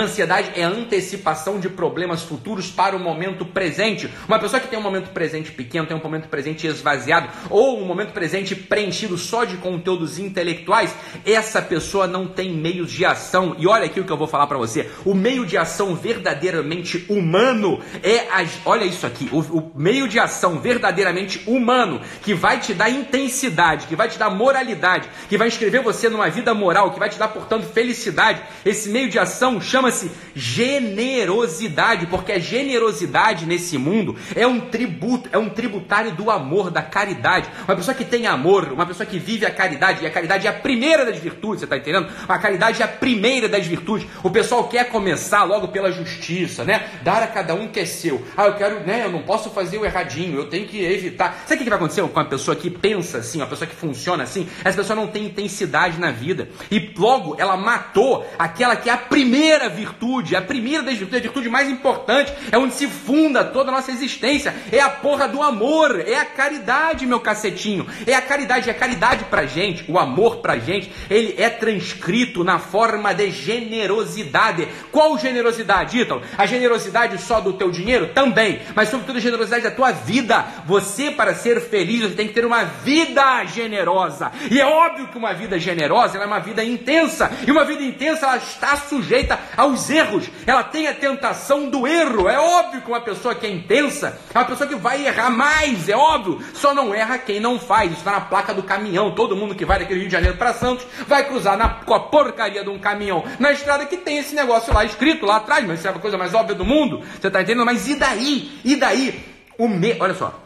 ansiedade 0.00 0.52
é 0.54 0.62
antecipação 0.62 1.60
de 1.60 1.68
problemas 1.68 2.22
futuros 2.22 2.70
para 2.70 2.96
o 2.96 2.98
momento 2.98 3.44
presente. 3.44 4.10
Uma 4.26 4.38
pessoa 4.38 4.60
que 4.60 4.68
tem 4.68 4.78
um 4.78 4.82
momento 4.82 5.10
presente 5.10 5.52
pequeno, 5.52 5.86
tem 5.86 5.96
um 5.96 6.02
momento 6.02 6.28
presente 6.28 6.66
esvaziado, 6.66 7.28
ou 7.50 7.80
um 7.80 7.84
momento 7.84 8.12
presente 8.12 8.54
preenchido 8.54 9.16
só 9.16 9.44
de 9.44 9.56
conteúdos 9.56 10.18
intelectuais, 10.18 10.94
essa 11.24 11.62
pessoa 11.62 12.06
não 12.06 12.26
tem 12.26 12.52
meios 12.52 12.90
de 12.90 13.04
ação. 13.04 13.56
E 13.58 13.66
olha 13.66 13.86
aqui 13.86 14.00
o 14.00 14.04
que 14.04 14.12
eu 14.12 14.16
vou 14.16 14.26
falar 14.26 14.46
para 14.46 14.58
você: 14.58 14.90
o 15.04 15.14
meio 15.14 15.46
de 15.46 15.56
ação 15.56 15.94
verdadeiramente 15.94 17.04
humano 17.08 17.80
é. 18.02 18.26
A, 18.30 18.44
olha 18.64 18.84
isso 18.84 19.06
aqui: 19.06 19.28
o, 19.32 19.40
o 19.40 19.72
meio 19.74 20.08
de 20.08 20.18
ação 20.18 20.58
verdadeiramente 20.58 21.42
humano 21.46 22.00
que 22.22 22.34
vai 22.34 22.60
te 22.60 22.74
dar 22.74 22.90
intensidade, 22.90 23.86
que 23.86 23.96
vai 23.96 24.08
te 24.08 24.18
dar 24.18 24.30
moralidade, 24.30 25.08
que 25.28 25.38
vai 25.38 25.48
inscrever 25.48 25.82
você 25.82 26.08
numa 26.08 26.28
vida 26.28 26.52
moral, 26.54 26.92
que 26.92 26.98
vai 26.98 27.08
te 27.08 27.18
dar, 27.18 27.28
portanto, 27.28 27.66
felicidade. 27.72 28.42
Esse 28.64 28.88
meio 28.88 29.08
de 29.08 29.18
ação 29.18 29.60
chama 29.60 29.85
chama-se 29.86 30.10
generosidade, 30.34 32.06
porque 32.06 32.32
a 32.32 32.38
generosidade 32.38 33.46
nesse 33.46 33.78
mundo 33.78 34.16
é 34.34 34.46
um 34.46 34.60
tributo, 34.60 35.28
é 35.32 35.38
um 35.38 35.48
tributário 35.48 36.12
do 36.12 36.30
amor, 36.30 36.70
da 36.70 36.82
caridade. 36.82 37.48
Uma 37.66 37.76
pessoa 37.76 37.94
que 37.94 38.04
tem 38.04 38.26
amor, 38.26 38.72
uma 38.72 38.84
pessoa 38.84 39.06
que 39.06 39.18
vive 39.18 39.46
a 39.46 39.50
caridade, 39.50 40.02
e 40.02 40.06
a 40.06 40.10
caridade 40.10 40.46
é 40.46 40.50
a 40.50 40.52
primeira 40.52 41.04
das 41.04 41.18
virtudes, 41.18 41.60
você 41.60 41.64
está 41.64 41.76
entendendo? 41.76 42.08
A 42.28 42.38
caridade 42.38 42.82
é 42.82 42.84
a 42.84 42.88
primeira 42.88 43.48
das 43.48 43.66
virtudes. 43.66 44.06
O 44.22 44.30
pessoal 44.30 44.68
quer 44.68 44.88
começar 44.88 45.44
logo 45.44 45.68
pela 45.68 45.90
justiça, 45.90 46.64
né? 46.64 46.88
Dar 47.02 47.22
a 47.22 47.26
cada 47.26 47.54
um 47.54 47.68
que 47.68 47.80
é 47.80 47.86
seu. 47.86 48.22
Ah, 48.36 48.46
eu 48.46 48.54
quero, 48.54 48.80
né? 48.80 49.04
Eu 49.04 49.12
não 49.12 49.22
posso 49.22 49.50
fazer 49.50 49.78
o 49.78 49.84
erradinho, 49.84 50.38
eu 50.38 50.48
tenho 50.48 50.66
que 50.66 50.82
evitar. 50.82 51.44
Sabe 51.46 51.60
o 51.60 51.64
que 51.64 51.70
vai 51.70 51.78
acontecer 51.78 52.02
com 52.02 52.08
uma 52.08 52.24
pessoa 52.24 52.56
que 52.56 52.68
pensa 52.68 53.18
assim, 53.18 53.38
uma 53.38 53.46
pessoa 53.46 53.68
que 53.68 53.76
funciona 53.76 54.24
assim? 54.24 54.48
Essa 54.64 54.78
pessoa 54.78 54.96
não 54.96 55.06
tem 55.06 55.26
intensidade 55.26 55.98
na 55.98 56.10
vida. 56.10 56.48
E 56.70 56.92
logo 56.96 57.36
ela 57.38 57.56
matou 57.56 58.26
aquela 58.38 58.76
que 58.76 58.90
é 58.90 58.92
a 58.92 58.96
primeira 58.96 59.36
primeira 59.36 59.68
virtude, 59.76 60.34
a 60.34 60.42
primeira 60.42 60.82
das 60.82 60.96
virtudes, 60.96 61.20
a 61.20 61.22
virtude 61.22 61.48
mais 61.48 61.68
importante, 61.68 62.32
é 62.50 62.58
onde 62.58 62.74
se 62.74 62.86
funda 62.86 63.44
toda 63.44 63.70
a 63.70 63.74
nossa 63.74 63.90
existência, 63.90 64.54
é 64.72 64.80
a 64.80 64.88
porra 64.88 65.28
do 65.28 65.42
amor, 65.42 66.00
é 66.00 66.16
a 66.16 66.24
caridade, 66.24 67.06
meu 67.06 67.20
cacetinho, 67.20 67.86
é 68.06 68.14
a 68.14 68.22
caridade, 68.22 68.68
é 68.68 68.72
a 68.72 68.74
caridade 68.74 69.24
pra 69.24 69.46
gente, 69.46 69.84
o 69.88 69.98
amor 69.98 70.36
pra 70.36 70.58
gente, 70.58 70.90
ele 71.10 71.34
é 71.38 71.50
transcrito 71.50 72.42
na 72.42 72.58
forma 72.58 73.12
de 73.12 73.30
generosidade. 73.30 74.66
Qual 74.90 75.18
generosidade, 75.18 75.98
Ítalo? 75.98 76.22
A 76.36 76.46
generosidade 76.46 77.20
só 77.20 77.40
do 77.40 77.52
teu 77.52 77.70
dinheiro? 77.70 78.08
Também, 78.08 78.60
mas 78.74 78.88
sobretudo 78.88 79.18
a 79.18 79.20
generosidade 79.20 79.64
da 79.64 79.70
tua 79.70 79.92
vida. 79.92 80.44
Você, 80.64 81.10
para 81.10 81.34
ser 81.34 81.60
feliz, 81.60 82.02
você 82.02 82.14
tem 82.14 82.28
que 82.28 82.34
ter 82.34 82.44
uma 82.44 82.64
vida 82.64 83.44
generosa. 83.44 84.32
E 84.50 84.60
é 84.60 84.66
óbvio 84.66 85.08
que 85.08 85.18
uma 85.18 85.34
vida 85.34 85.58
generosa 85.58 86.18
é 86.18 86.26
uma 86.26 86.40
vida 86.40 86.64
intensa, 86.64 87.30
e 87.46 87.50
uma 87.50 87.64
vida 87.64 87.82
intensa 87.82 88.26
ela 88.26 88.36
está 88.36 88.76
sujeita 88.76 89.38
aos 89.56 89.88
erros, 89.90 90.28
ela 90.46 90.62
tem 90.62 90.86
a 90.86 90.94
tentação 90.94 91.68
do 91.68 91.86
erro. 91.86 92.28
É 92.28 92.38
óbvio 92.38 92.82
que 92.82 92.88
uma 92.88 93.00
pessoa 93.00 93.34
que 93.34 93.46
é 93.46 93.50
intensa 93.50 94.18
é 94.34 94.38
uma 94.38 94.44
pessoa 94.44 94.68
que 94.68 94.74
vai 94.74 95.06
errar 95.06 95.30
mais, 95.30 95.88
é 95.88 95.96
óbvio. 95.96 96.40
Só 96.54 96.74
não 96.74 96.94
erra 96.94 97.18
quem 97.18 97.40
não 97.40 97.58
faz. 97.58 97.90
Isso 97.90 98.00
está 98.00 98.12
na 98.12 98.20
placa 98.20 98.52
do 98.52 98.62
caminhão. 98.62 99.14
Todo 99.14 99.36
mundo 99.36 99.54
que 99.54 99.64
vai 99.64 99.78
daquele 99.78 100.00
Rio 100.00 100.08
de 100.08 100.12
Janeiro 100.12 100.36
para 100.36 100.52
Santos 100.52 100.86
vai 101.06 101.26
cruzar 101.26 101.56
na, 101.56 101.68
com 101.68 101.94
a 101.94 102.00
porcaria 102.00 102.62
de 102.62 102.70
um 102.70 102.78
caminhão 102.78 103.24
na 103.38 103.52
estrada 103.52 103.86
que 103.86 103.96
tem 103.96 104.18
esse 104.18 104.34
negócio 104.34 104.72
lá 104.72 104.84
escrito 104.84 105.26
lá 105.26 105.36
atrás, 105.36 105.66
mas 105.66 105.78
isso 105.78 105.88
é 105.88 105.90
a 105.90 105.94
coisa 105.94 106.18
mais 106.18 106.34
óbvia 106.34 106.54
do 106.54 106.64
mundo. 106.64 107.02
Você 107.20 107.26
está 107.26 107.40
entendendo? 107.40 107.64
Mas 107.64 107.88
e 107.88 107.94
daí? 107.94 108.60
E 108.64 108.76
daí? 108.76 109.24
O 109.58 109.68
me... 109.68 109.96
Olha 109.98 110.14
só. 110.14 110.45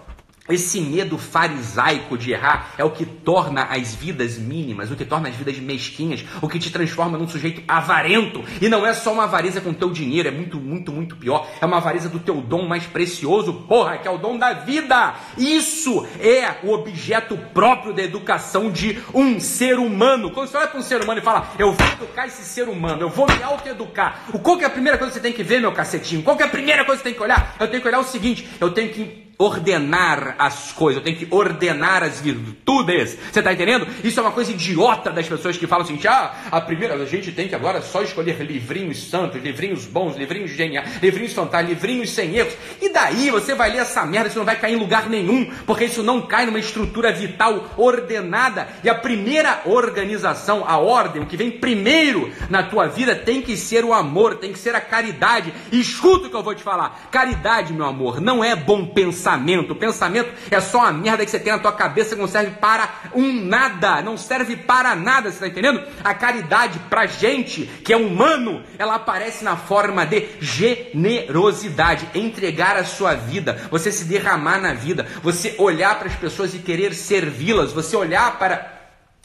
Esse 0.51 0.81
medo 0.81 1.17
farisaico 1.17 2.19
de 2.19 2.33
errar 2.33 2.75
é 2.77 2.85
o 2.85 2.91
que 2.91 3.07
torna 3.07 3.65
as 3.65 3.95
vidas 3.95 4.37
mínimas, 4.37 4.91
o 4.91 4.97
que 4.97 5.05
torna 5.05 5.29
as 5.29 5.35
vidas 5.35 5.59
mesquinhas, 5.59 6.25
o 6.41 6.49
que 6.49 6.59
te 6.59 6.71
transforma 6.71 7.17
num 7.17 7.29
sujeito 7.29 7.63
avarento. 7.69 8.45
E 8.61 8.69
não 8.69 8.87
é 8.87 8.93
só 8.93 9.13
uma 9.13 9.25
avareza 9.25 9.61
com 9.61 9.73
teu 9.73 9.91
dinheiro, 9.91 10.29
é 10.29 10.31
muito, 10.31 10.59
muito, 10.59 10.93
muito 10.93 11.17
pior. 11.17 11.47
É 11.61 11.67
uma 11.67 11.77
avareza 11.77 12.09
do 12.09 12.19
teu 12.19 12.41
dom 12.41 12.67
mais 12.67 12.85
precioso, 12.85 13.53
porra, 13.69 13.99
que 13.99 14.09
é 14.09 14.11
o 14.11 14.19
dom 14.19 14.37
da 14.37 14.53
vida. 14.53 15.15
Isso 15.39 16.07
é 16.21 16.59
o 16.65 16.73
objeto 16.73 17.37
próprio 17.55 17.93
da 17.93 18.03
educação 18.03 18.71
de 18.71 18.99
um 19.15 19.39
ser 19.39 19.79
humano. 19.79 20.31
Quando 20.31 20.49
você 20.49 20.57
olha 20.57 20.69
para 20.69 20.81
um 20.81 20.83
ser 20.83 21.01
humano 21.03 21.21
e 21.21 21.23
fala, 21.23 21.49
eu 21.59 21.73
vou 21.73 21.87
educar 21.89 22.27
esse 22.27 22.45
ser 22.45 22.69
humano, 22.69 23.03
eu 23.03 23.09
vou 23.09 23.27
me 23.27 23.43
autoeducar. 23.43 24.25
Qual 24.43 24.57
que 24.57 24.65
é 24.65 24.67
a 24.67 24.71
primeira 24.71 24.99
coisa 24.99 25.13
que 25.13 25.19
você 25.19 25.23
tem 25.23 25.33
que 25.33 25.43
ver, 25.43 25.61
meu 25.61 25.73
cacetinho? 25.73 26.23
Qual 26.23 26.37
que 26.37 26.43
é 26.43 26.47
a 26.47 26.51
primeira 26.51 26.85
coisa 26.85 27.03
que 27.03 27.09
você 27.09 27.15
tem 27.15 27.19
que 27.19 27.23
olhar? 27.23 27.57
Eu 27.59 27.69
tenho 27.69 27.83
que 27.83 27.89
olhar 27.89 28.01
o 28.01 28.05
seguinte, 28.05 28.49
eu 28.61 28.71
tenho 28.71 28.91
que 28.93 29.30
ordenar 29.41 30.35
as 30.39 30.71
coisas, 30.71 30.99
eu 30.99 31.05
tenho 31.05 31.17
que 31.17 31.27
ordenar 31.35 32.03
as 32.03 32.21
virtudes. 32.21 33.17
Você 33.33 33.39
está 33.39 33.53
entendendo? 33.53 33.87
Isso 34.05 34.21
é 34.21 34.23
uma 34.23 34.33
coisa 34.33 34.53
idiota 34.53 35.11
das 35.11 35.27
pessoas 35.27 35.57
que 35.57 35.67
falam 35.67 35.85
assim: 35.85 35.99
ah, 36.07 36.35
a 36.51 36.61
primeira, 36.61 36.95
a 36.95 37.07
gente 37.07 37.33
tem 37.33 37.49
que 37.49 37.55
agora 37.55 37.81
só 37.81 38.03
escolher 38.03 38.43
livrinhos 38.43 39.09
santos, 39.09 39.43
livrinhos 39.43 39.87
bons, 39.87 40.17
livrinhos 40.17 40.51
geniais, 40.51 41.01
livrinhos 41.03 41.33
fantásticos, 41.33 41.83
livrinhos 41.83 42.11
sem 42.11 42.37
erros. 42.37 42.53
E 42.83 42.91
daí 42.91 43.31
você 43.31 43.55
vai 43.55 43.71
ler 43.71 43.79
essa 43.79 44.05
merda, 44.05 44.29
isso 44.29 44.39
não 44.39 44.45
vai 44.45 44.57
cair 44.57 44.75
em 44.75 44.79
lugar 44.79 45.09
nenhum, 45.09 45.51
porque 45.67 45.87
isso 45.87 46.03
não 46.03 46.21
cai 46.21 46.45
numa 46.45 46.59
estrutura 46.59 47.11
vital 47.11 47.71
ordenada. 47.79 48.69
E 48.85 48.91
a 48.91 48.95
primeira 48.95 49.63
organização, 49.65 50.65
a 50.67 50.77
ordem, 50.77 51.23
o 51.23 51.27
que 51.27 51.37
vem 51.37 51.51
primeiro 51.51 52.31
na 52.51 52.63
tua 52.63 52.89
vida 52.89 53.15
tem 53.15 53.41
que 53.41 53.57
ser 53.57 53.87
o 53.87 53.95
amor, 53.95 54.37
tem 54.37 54.53
que 54.53 54.59
ser 54.59 54.75
a 54.75 54.81
caridade. 54.83 55.51
E 55.73 55.81
escuta 55.81 56.27
o 56.27 56.31
que 56.31 56.37
eu 56.37 56.43
vou 56.43 56.55
te 56.55 56.63
falar: 56.63 57.09
caridade, 57.11 57.73
meu 57.73 57.87
amor, 57.87 58.21
não 58.21 58.45
é 58.45 58.55
bom 58.55 58.85
pensar 58.85 59.30
pensamento. 59.31 59.73
O 59.73 59.77
pensamento 59.77 60.31
é 60.51 60.61
só 60.61 60.79
uma 60.79 60.93
merda 60.93 61.25
que 61.25 61.31
você 61.31 61.39
tem 61.39 61.53
na 61.53 61.59
tua 61.59 61.73
cabeça 61.73 62.15
que 62.15 62.21
não 62.21 62.29
serve 62.29 62.53
para 62.53 62.89
um 63.15 63.33
nada. 63.45 64.03
Não 64.03 64.17
serve 64.17 64.57
para 64.57 64.95
nada, 64.97 65.31
você 65.31 65.37
está 65.37 65.47
entendendo? 65.47 65.83
A 66.03 66.15
caridade 66.15 66.79
pra 66.91 67.07
gente, 67.07 67.67
que 67.85 67.93
é 67.93 67.97
humano, 67.97 68.63
ela 68.79 68.97
aparece 68.97 69.45
na 69.45 69.57
forma 69.57 70.07
de 70.07 70.27
generosidade. 70.41 72.09
Entregar 72.15 72.77
a 72.77 72.85
sua 72.85 73.15
vida, 73.15 73.69
você 73.71 73.93
se 73.93 74.05
derramar 74.05 74.61
na 74.61 74.75
vida, 74.75 75.07
você 75.23 75.55
olhar 75.59 75.99
para 75.99 76.09
as 76.09 76.17
pessoas 76.17 76.55
e 76.55 76.59
querer 76.59 76.95
servi-las, 76.95 77.73
você 77.73 77.97
olhar 77.97 78.39
para 78.39 78.80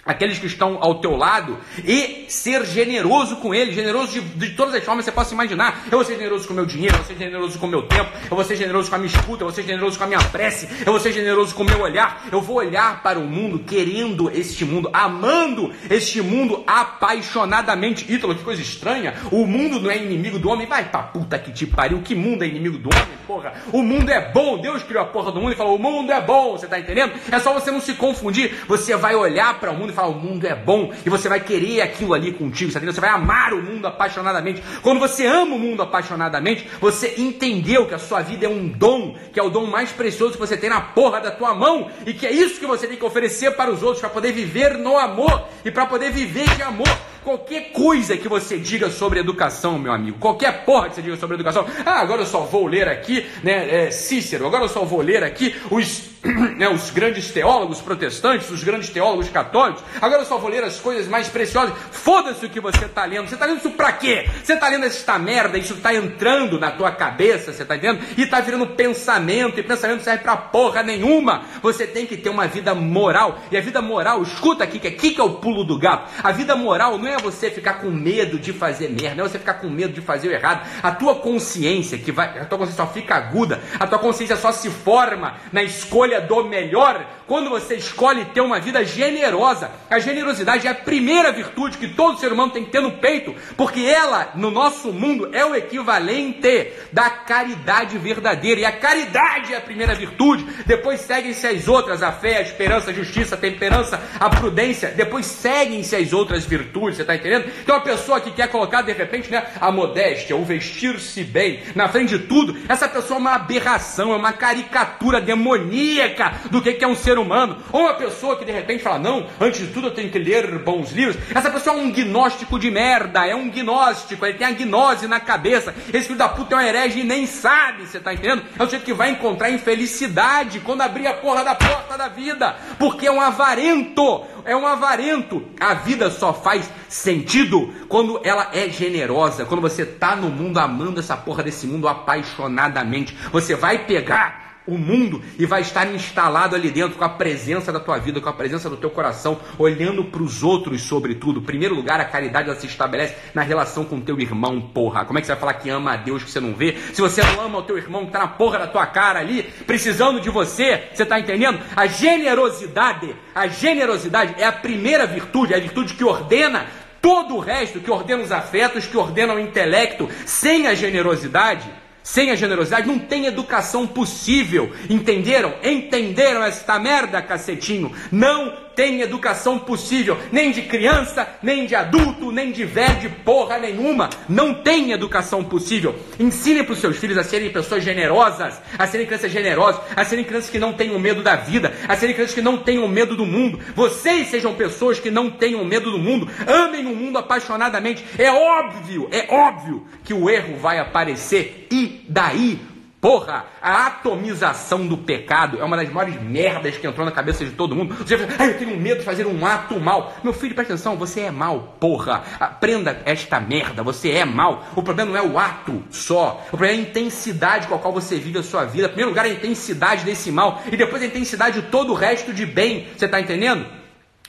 aqueles 0.06 0.38
que 0.38 0.46
estão 0.46 0.78
ao 0.80 0.96
teu 1.02 1.16
lado 1.16 1.58
e 1.84 2.26
ser 2.30 2.64
generoso 2.66 3.38
com 3.38 3.54
eles, 3.54 3.74
generoso 3.74 4.12
de, 4.12 4.22
de, 4.22 4.50
todas 4.52 4.76
as 4.76 4.84
formas 4.84 5.04
que 5.04 5.12
você 5.12 5.16
possa 5.16 5.34
imaginar. 5.34 5.86
Eu 5.86 5.98
vou 5.98 6.06
ser 6.06 6.16
generoso 6.16 6.48
com 6.48 6.54
o 6.54 6.56
meu 6.56 6.66
dinheiro, 6.66 6.94
eu 6.94 7.00
vou 7.00 7.08
ser 7.08 7.18
generoso 7.18 7.60
com 7.60 7.66
o 7.66 7.70
meu 7.70 7.84
tempo, 7.84 8.12
eu 8.30 8.36
vou 8.36 8.44
ser 8.44 8.56
generoso 8.56 8.90
com 8.90 8.96
a 8.96 9.00
minha 9.00 9.10
escuta, 9.10 9.44
eu 9.44 9.48
vou 9.48 9.52
ser 9.52 9.64
generoso 9.64 9.98
com 9.98 10.04
a 10.04 10.08
minha 10.08 10.20
prece, 10.20 10.68
eu 10.86 10.92
vou 10.92 11.00
ser 11.00 11.12
generoso 11.12 11.56
com 11.56 11.64
o 11.64 11.66
meu 11.66 11.82
olhar. 11.82 12.26
Eu 12.32 12.42
vou 12.42 12.58
olhar 12.58 13.02
para 13.02 13.18
o 13.18 13.24
mundo 13.24 13.60
querendo 13.60 14.30
este 14.30 14.64
mundo, 14.64 14.90
amando 14.94 15.74
este 15.90 16.22
mundo 16.22 16.64
apaixonadamente. 16.68 18.12
Ítalo, 18.12 18.36
que 18.36 18.44
coisa 18.44 18.62
estranha. 18.62 19.16
O 19.32 19.46
mundo 19.46 19.80
não 19.80 19.90
é 19.90 19.98
inimigo 19.98 20.38
do 20.38 20.50
homem. 20.50 20.68
Vai 20.68 20.86
pra 20.86 21.04
puta 21.04 21.40
que 21.40 21.52
te 21.52 21.66
pariu. 21.66 22.02
Que 22.02 22.14
mundo 22.14 22.44
é 22.44 22.48
inimigo 22.48 22.78
do 22.78 22.90
homem, 22.90 23.18
porra? 23.26 23.54
O 23.72 23.82
mundo 23.82 24.10
é 24.10 24.32
bom. 24.32 24.60
Deus 24.60 24.84
criou 24.84 25.04
a 25.04 25.08
porra 25.08 25.32
do 25.32 25.42
mundo 25.42 25.54
e 25.54 25.56
falou: 25.56 25.76
o 25.76 25.80
mundo 25.80 26.12
é 26.12 26.22
bom. 26.22 26.52
Você 26.52 26.68
tá 26.68 26.80
entendendo? 26.80 27.14
É 27.32 27.40
só 27.40 27.54
você 27.54 27.72
não 27.72 27.82
se 27.82 27.94
confundir. 27.94 28.54
Você 28.68 28.96
vai 28.96 29.16
olhar 29.16 29.60
para 29.60 29.72
o 29.72 29.76
mundo 29.76 29.94
falar: 29.96 30.10
o 30.10 30.20
mundo 30.20 30.46
é 30.46 30.56
bom, 30.56 30.92
e 31.06 31.10
você 31.10 31.28
vai 31.30 31.40
querer 31.40 31.82
aquilo 31.82 32.14
ali 32.14 32.32
contigo, 32.32 32.72
você 32.72 32.80
vai 32.80 33.10
amar 33.10 33.54
o 33.54 33.64
mundo 33.64 33.88
apaixonadamente. 33.88 34.62
Quando 34.82 35.00
você 35.00 35.26
ama 35.26 35.56
o 35.56 35.60
mundo 35.60 35.82
apaixonadamente, 35.82 36.68
você 36.80 37.16
entendeu 37.18 37.86
que 37.86 37.94
a 37.94 38.00
sua 38.00 38.22
vida 38.22 38.46
é 38.46 38.50
um 38.50 38.68
dom, 38.68 39.16
que 39.32 39.40
é 39.40 39.44
o 39.44 39.50
dom 39.50 39.66
mais 39.66 39.92
precioso 39.92 40.34
que 40.34 40.40
você 40.40 40.58
tem 40.58 40.70
na 40.70 40.82
porra 40.82 41.20
da 41.20 41.32
tua 41.32 41.54
mão, 41.54 41.90
e 42.06 42.14
que 42.14 42.26
é 42.26 42.32
isso 42.32 42.60
que 42.60 42.68
você 42.68 42.88
tem 42.88 42.98
que 42.98 43.06
oferecer 43.06 43.52
para 43.52 43.72
os 43.72 43.82
outros, 43.82 44.02
para 44.02 44.10
poder 44.10 44.32
viver 44.32 44.78
no 44.78 44.98
amor 44.98 45.48
e 45.64 45.72
para 45.72 45.86
poder 45.86 46.12
viver 46.12 46.50
de 46.56 46.62
amor. 46.62 46.88
Qualquer 47.26 47.72
coisa 47.72 48.16
que 48.16 48.30
você 48.30 48.60
diga 48.60 48.92
sobre 48.92 49.20
educação, 49.20 49.80
meu 49.80 49.92
amigo, 49.92 50.20
qualquer 50.20 50.64
porra 50.64 50.90
que 50.90 50.96
você 50.96 51.02
diga 51.02 51.18
sobre 51.18 51.34
educação, 51.34 51.66
ah, 51.84 52.00
agora 52.00 52.22
eu 52.22 52.26
só 52.28 52.42
vou 52.42 52.68
ler 52.68 52.88
aqui, 52.88 53.26
né, 53.44 53.88
é, 53.88 53.92
Cícero, 53.92 54.46
agora 54.46 54.66
eu 54.66 54.70
só 54.70 54.86
vou 54.86 55.02
ler 55.02 55.24
aqui 55.24 55.56
os, 55.72 56.04
né, 56.56 56.70
os 56.70 56.92
grandes 56.92 57.32
teólogos 57.32 57.82
protestantes, 57.82 58.50
os 58.50 58.64
grandes 58.64 58.90
teólogos 58.90 59.30
católicos, 59.30 59.84
agora 60.02 60.22
eu 60.22 60.26
só 60.26 60.38
vou 60.38 60.50
ler 60.50 60.64
as 60.64 60.80
coisas 60.80 61.08
mais 61.08 61.28
preciosas. 61.28 61.76
Foda-se 61.92 62.46
o 62.46 62.50
que 62.50 62.60
você 62.60 62.86
está 62.86 63.06
lendo. 63.06 63.28
Você 63.28 63.36
está 63.36 63.46
lendo 63.46 63.58
isso 63.58 63.72
pra 63.72 63.92
quê? 63.92 64.30
Você 64.44 64.54
está 64.54 64.68
lendo 64.70 64.86
esta 64.86 65.18
merda, 65.18 65.58
isso 65.58 65.74
está 65.74 65.94
entrando 65.94 66.60
na 66.60 66.72
tua 66.72 66.92
cabeça, 66.92 67.52
você 67.52 67.64
está 67.64 67.76
entendendo? 67.76 68.04
E 68.18 68.24
está 68.24 68.40
virando 68.40 68.68
pensamento, 68.68 69.60
e 69.60 69.64
pensamento 69.64 70.04
serve 70.04 70.24
pra 70.24 70.38
porra 70.38 70.84
nenhuma. 70.84 71.44
Você 71.62 71.88
tem 71.88 72.06
que 72.06 72.18
ter 72.18 72.30
uma 72.30 72.48
vida 72.48 72.76
moral, 72.76 73.40
e 73.52 73.58
a 73.58 73.62
vida 73.62 73.82
moral, 73.82 74.22
escuta 74.22 74.64
aqui, 74.64 74.80
que 74.80 74.88
aqui 74.88 75.12
que 75.12 75.22
é 75.22 75.24
o 75.24 75.36
pulo 75.36 75.64
do 75.64 75.78
gato. 75.78 76.12
A 76.24 76.32
vida 76.32 76.56
moral 76.56 76.98
não 76.98 77.08
é 77.08 77.16
é 77.16 77.22
você 77.22 77.50
ficar 77.50 77.76
com 77.76 77.90
medo 77.90 78.38
de 78.38 78.54
fazer 78.54 78.90
merda, 78.90 79.16
não 79.16 79.26
é 79.26 79.30
você 79.30 79.40
ficar 79.40 79.56
com 79.56 79.70
medo 79.70 79.94
de 79.94 80.02
fazer 80.02 80.28
o 80.28 80.32
errado. 80.32 80.68
A 80.84 80.92
tua 80.92 81.16
consciência, 81.16 81.98
que 81.98 82.12
vai, 82.12 82.40
a 82.40 82.46
tua 82.46 82.58
consciência 82.58 82.86
só 82.86 82.92
fica 82.92 83.16
aguda, 83.16 83.62
a 83.80 83.88
tua 83.88 84.00
consciência 84.00 84.36
só 84.36 84.52
se 84.52 84.70
forma 84.70 85.36
na 85.52 85.64
escolha 85.64 86.15
do 86.22 86.44
melhor, 86.46 87.06
quando 87.28 87.50
você 87.50 87.76
escolhe 87.76 88.26
ter 88.26 88.42
uma 88.42 88.60
vida 88.60 88.84
generosa. 88.84 89.72
A 89.90 90.00
generosidade 90.00 90.68
é 90.68 90.70
a 90.70 90.76
primeira 90.76 91.32
virtude 91.32 91.78
que 91.78 91.88
todo 91.90 92.20
ser 92.20 92.32
humano 92.32 92.52
tem 92.52 92.64
que 92.64 92.72
ter 92.72 92.82
no 92.82 92.94
peito, 92.94 93.36
porque 93.58 93.82
ela, 93.82 94.32
no 94.36 94.52
nosso 94.52 94.94
mundo, 94.94 95.30
é 95.34 95.46
o 95.46 95.56
equivalente 95.56 96.72
da 96.92 97.10
caridade 97.10 97.98
verdadeira. 97.98 98.62
E 98.62 98.66
a 98.66 98.72
caridade 98.72 99.54
é 99.54 99.58
a 99.58 99.62
primeira 99.62 99.96
virtude, 99.96 100.46
depois 100.66 101.02
seguem-se 101.02 101.48
as 101.48 101.68
outras, 101.68 102.04
a 102.04 102.12
fé, 102.12 102.38
a 102.38 102.42
esperança, 102.42 102.92
a 102.92 102.94
justiça, 102.94 103.36
a 103.36 103.38
temperança, 103.38 104.02
a 104.20 104.30
prudência, 104.30 104.90
depois 104.90 105.26
seguem-se 105.26 105.96
as 105.96 106.14
outras 106.14 106.46
virtudes, 106.46 106.98
você 106.98 107.02
está 107.02 107.16
entendendo? 107.16 107.52
Então 107.62 107.76
a 107.76 107.82
pessoa 107.82 108.22
que 108.22 108.32
quer 108.32 108.48
colocar 108.50 108.82
de 108.82 108.94
repente 108.94 109.32
né, 109.32 109.46
a 109.60 109.72
modéstia, 109.72 110.36
o 110.36 110.46
vestir-se 110.46 111.24
bem, 111.24 111.62
na 111.74 111.88
frente 111.88 112.18
de 112.18 112.28
tudo, 112.28 112.56
essa 112.70 112.88
pessoa 112.88 113.18
é 113.18 113.22
uma 113.22 113.36
aberração, 113.36 114.14
é 114.14 114.16
uma 114.16 114.34
caricatura 114.34 115.20
demoníaca 115.20 116.05
do 116.50 116.62
que 116.62 116.84
é 116.84 116.88
um 116.88 116.96
ser 116.96 117.18
humano. 117.18 117.58
Ou 117.72 117.82
uma 117.82 117.94
pessoa 117.94 118.36
que 118.38 118.46
de 118.46 118.52
repente 118.52 118.84
fala, 118.84 119.00
não, 119.00 119.28
antes 119.40 119.62
de 119.62 119.68
tudo 119.68 119.88
eu 119.88 119.94
tenho 119.94 120.10
que 120.10 120.20
ler 120.20 120.60
bons 120.60 120.92
livros. 120.92 121.18
Essa 121.34 121.50
pessoa 121.50 121.76
é 121.76 121.80
um 121.80 121.92
gnóstico 121.92 122.60
de 122.60 122.70
merda, 122.70 123.26
é 123.26 123.36
um 123.36 123.50
gnóstico, 123.50 124.26
ele 124.26 124.38
tem 124.38 124.48
a 124.48 124.52
gnose 124.52 125.08
na 125.08 125.20
cabeça. 125.20 125.74
Esse 125.94 126.08
filho 126.08 126.20
da 126.20 126.30
puta 126.30 126.56
é 126.56 126.58
um 126.58 126.62
herege 126.62 127.00
e 127.00 127.04
nem 127.04 127.26
sabe, 127.26 127.86
você 127.86 127.98
está 127.98 128.14
entendendo? 128.14 128.44
É 128.58 128.64
o 128.64 128.70
jeito 128.70 128.86
que 128.86 128.94
vai 128.94 129.10
encontrar 129.10 129.50
infelicidade 129.50 130.60
quando 130.60 130.82
abrir 130.82 131.08
a 131.08 131.14
porra 131.14 131.44
da 131.44 131.56
porta 131.56 131.98
da 131.98 132.08
vida, 132.08 132.56
porque 132.78 133.08
é 133.08 133.12
um 133.12 133.22
avarento, 133.22 134.26
é 134.44 134.56
um 134.56 134.66
avarento. 134.66 135.44
A 135.60 135.74
vida 135.74 136.10
só 136.12 136.34
faz 136.34 136.70
sentido 136.88 137.74
quando 137.88 138.20
ela 138.24 138.50
é 138.54 138.70
generosa, 138.70 139.46
quando 139.46 139.62
você 139.62 139.86
tá 139.86 140.16
no 140.16 140.30
mundo 140.30 140.58
amando 140.58 141.00
essa 141.00 141.18
porra 141.18 141.44
desse 141.44 141.68
mundo 141.68 141.88
apaixonadamente. 141.88 143.16
Você 143.32 143.56
vai 143.56 143.80
pegar 143.86 144.45
o 144.68 144.78
mundo 144.78 145.22
e 145.38 145.46
vai 145.46 145.62
estar 145.62 145.86
instalado 145.94 146.56
ali 146.56 146.72
dentro 146.72 146.98
com 146.98 147.04
a 147.04 147.10
presença 147.10 147.72
da 147.72 147.80
tua 147.80 147.98
vida, 147.98 148.20
com 148.20 148.30
a 148.30 148.34
presença 148.34 148.70
do 148.70 148.78
teu 148.78 148.90
coração, 148.90 149.40
olhando 149.58 150.06
para 150.06 150.24
os 150.24 150.44
outros 150.44 150.82
sobretudo. 150.82 151.40
Em 151.40 151.44
primeiro 151.44 151.76
lugar, 151.76 152.00
a 152.00 152.06
caridade 152.06 152.50
ela 152.50 152.60
se 152.60 152.66
estabelece 152.66 153.16
na 153.34 153.42
relação 153.42 153.86
com 153.86 154.00
teu 154.00 154.20
irmão, 154.20 154.60
porra. 154.62 155.06
Como 155.06 155.20
é 155.20 155.22
que 155.22 155.28
você 155.28 155.34
vai 155.34 155.40
falar 155.40 155.54
que 155.56 155.70
ama 155.70 155.94
a 155.94 155.98
Deus 155.98 156.24
que 156.24 156.32
você 156.32 156.40
não 156.40 156.54
vê? 156.54 156.76
Se 156.94 157.02
você 157.02 157.22
não 157.24 157.42
ama 157.42 157.60
o 157.60 157.64
teu 157.64 157.78
irmão 157.78 158.02
que 158.02 158.08
está 158.08 158.20
na 158.20 158.28
porra 158.28 158.60
da 158.60 158.68
tua 158.68 158.86
cara 158.86 159.20
ali, 159.20 159.44
precisando 159.66 160.20
de 160.20 160.30
você, 160.30 160.90
você 160.94 161.04
está 161.04 161.20
entendendo? 161.20 161.60
A 161.76 161.86
generosidade, 161.88 163.16
a 163.34 163.48
generosidade 163.48 164.36
é 164.42 164.46
a 164.46 164.52
primeira 164.52 165.06
virtude, 165.06 165.54
é 165.54 165.58
a 165.58 165.60
virtude 165.60 165.94
que 165.94 166.04
ordena 166.04 166.66
todo 167.02 167.36
o 167.36 167.40
resto, 167.40 167.80
que 167.80 167.92
ordena 167.92 168.24
os 168.24 168.32
afetos, 168.32 168.88
que 168.88 168.98
ordena 168.98 169.36
o 169.36 169.40
intelecto. 169.40 170.10
Sem 170.26 170.68
a 170.68 170.74
generosidade, 170.74 171.70
sem 172.06 172.30
a 172.30 172.36
generosidade 172.36 172.88
não 172.88 173.00
tem 173.00 173.26
educação 173.26 173.88
possível. 173.88 174.72
Entenderam? 174.88 175.56
Entenderam 175.64 176.44
esta 176.44 176.78
merda, 176.78 177.20
cacetinho? 177.20 177.92
Não 178.12 178.65
tem 178.76 179.02
educação 179.02 179.58
possível, 179.58 180.18
nem 180.32 180.52
de 180.52 180.64
criança, 180.64 181.28
nem 181.42 181.66
de 181.66 181.76
adulto, 181.76 182.32
nem 182.32 182.52
de 182.52 182.66
velho, 182.66 183.00
de 183.00 183.10
porra 183.10 183.58
nenhuma. 183.58 184.10
Não 184.28 184.54
tem 184.54 184.92
educação 184.92 185.44
possível. 185.44 185.96
Ensine 186.20 186.64
para 186.64 186.74
os 186.74 186.80
seus 186.80 186.98
filhos 186.98 187.18
a 187.18 187.24
serem 187.24 187.52
pessoas 187.52 187.84
generosas, 187.84 188.62
a 188.78 188.86
serem 188.86 189.06
crianças 189.06 189.32
generosas, 189.32 189.82
a 189.96 190.04
serem 190.04 190.26
crianças 190.26 190.50
que 190.50 190.60
não 190.60 190.74
tenham 190.74 191.00
medo 191.00 191.24
da 191.24 191.36
vida, 191.36 191.74
a 191.88 191.96
serem 191.96 192.14
crianças 192.14 192.36
que 192.36 192.42
não 192.42 192.58
tenham 192.58 192.88
medo 192.88 193.16
do 193.16 193.26
mundo. 193.26 193.60
Vocês 193.76 194.28
sejam 194.28 194.54
pessoas 194.54 195.00
que 195.00 195.10
não 195.10 195.32
tenham 195.32 195.64
medo 195.64 195.92
do 195.92 195.98
mundo, 195.98 196.30
amem 196.46 196.86
o 196.86 196.96
mundo 196.96 197.18
apaixonadamente. 197.18 198.04
É 198.18 198.32
óbvio, 198.32 199.08
é 199.12 199.34
óbvio 199.34 199.86
que 200.04 200.14
o 200.14 200.30
erro 200.30 200.58
vai 200.58 200.80
aparecer 200.80 201.68
e 201.72 202.06
daí 202.08 202.75
Porra, 203.06 203.46
a 203.62 203.86
atomização 203.86 204.88
do 204.88 204.98
pecado 204.98 205.60
é 205.62 205.64
uma 205.64 205.78
das 205.78 205.88
maiores 205.90 206.20
merdas 206.20 206.76
que 206.76 206.88
entrou 206.88 207.06
na 207.06 207.12
cabeça 207.12 207.46
de 207.46 207.52
todo 207.52 207.76
mundo. 207.76 207.94
Você 207.94 208.18
fala, 208.18 208.34
ah, 208.40 208.48
eu 208.48 208.58
tenho 208.58 208.76
medo 208.80 208.98
de 209.02 209.06
fazer 209.06 209.28
um 209.28 209.46
ato 209.46 209.80
mal. 209.80 210.16
Meu 210.24 210.34
filho, 210.34 210.56
presta 210.56 210.74
atenção, 210.74 210.98
você 210.98 211.22
é 211.22 211.30
mal, 211.30 211.78
porra. 211.80 212.24
Aprenda 212.40 213.00
esta 213.06 213.40
merda, 213.40 213.84
você 213.84 214.10
é 214.10 214.26
mal. 214.26 214.66
O 214.76 214.82
problema 214.82 215.12
não 215.12 215.20
é 215.20 215.22
o 215.22 215.38
ato 215.38 215.84
só. 215.92 216.44
O 216.48 216.58
problema 216.58 216.74
é 216.74 216.78
a 216.80 216.82
intensidade 216.82 217.68
com 217.68 217.76
a 217.76 217.78
qual 217.78 217.94
você 217.94 218.18
vive 218.18 218.40
a 218.40 218.44
sua 218.44 218.66
vida. 218.66 218.88
Em 218.88 218.90
primeiro 218.90 219.12
lugar, 219.12 219.26
a 219.26 219.30
intensidade 219.30 220.04
desse 220.04 220.32
mal. 220.32 220.64
E 220.72 220.76
depois 220.76 221.04
a 221.04 221.06
intensidade 221.06 221.62
de 221.62 221.68
todo 221.68 221.92
o 221.92 221.96
resto 221.96 222.34
de 222.34 222.44
bem. 222.44 222.88
Você 222.98 223.06
está 223.06 223.22
entendendo? 223.22 223.68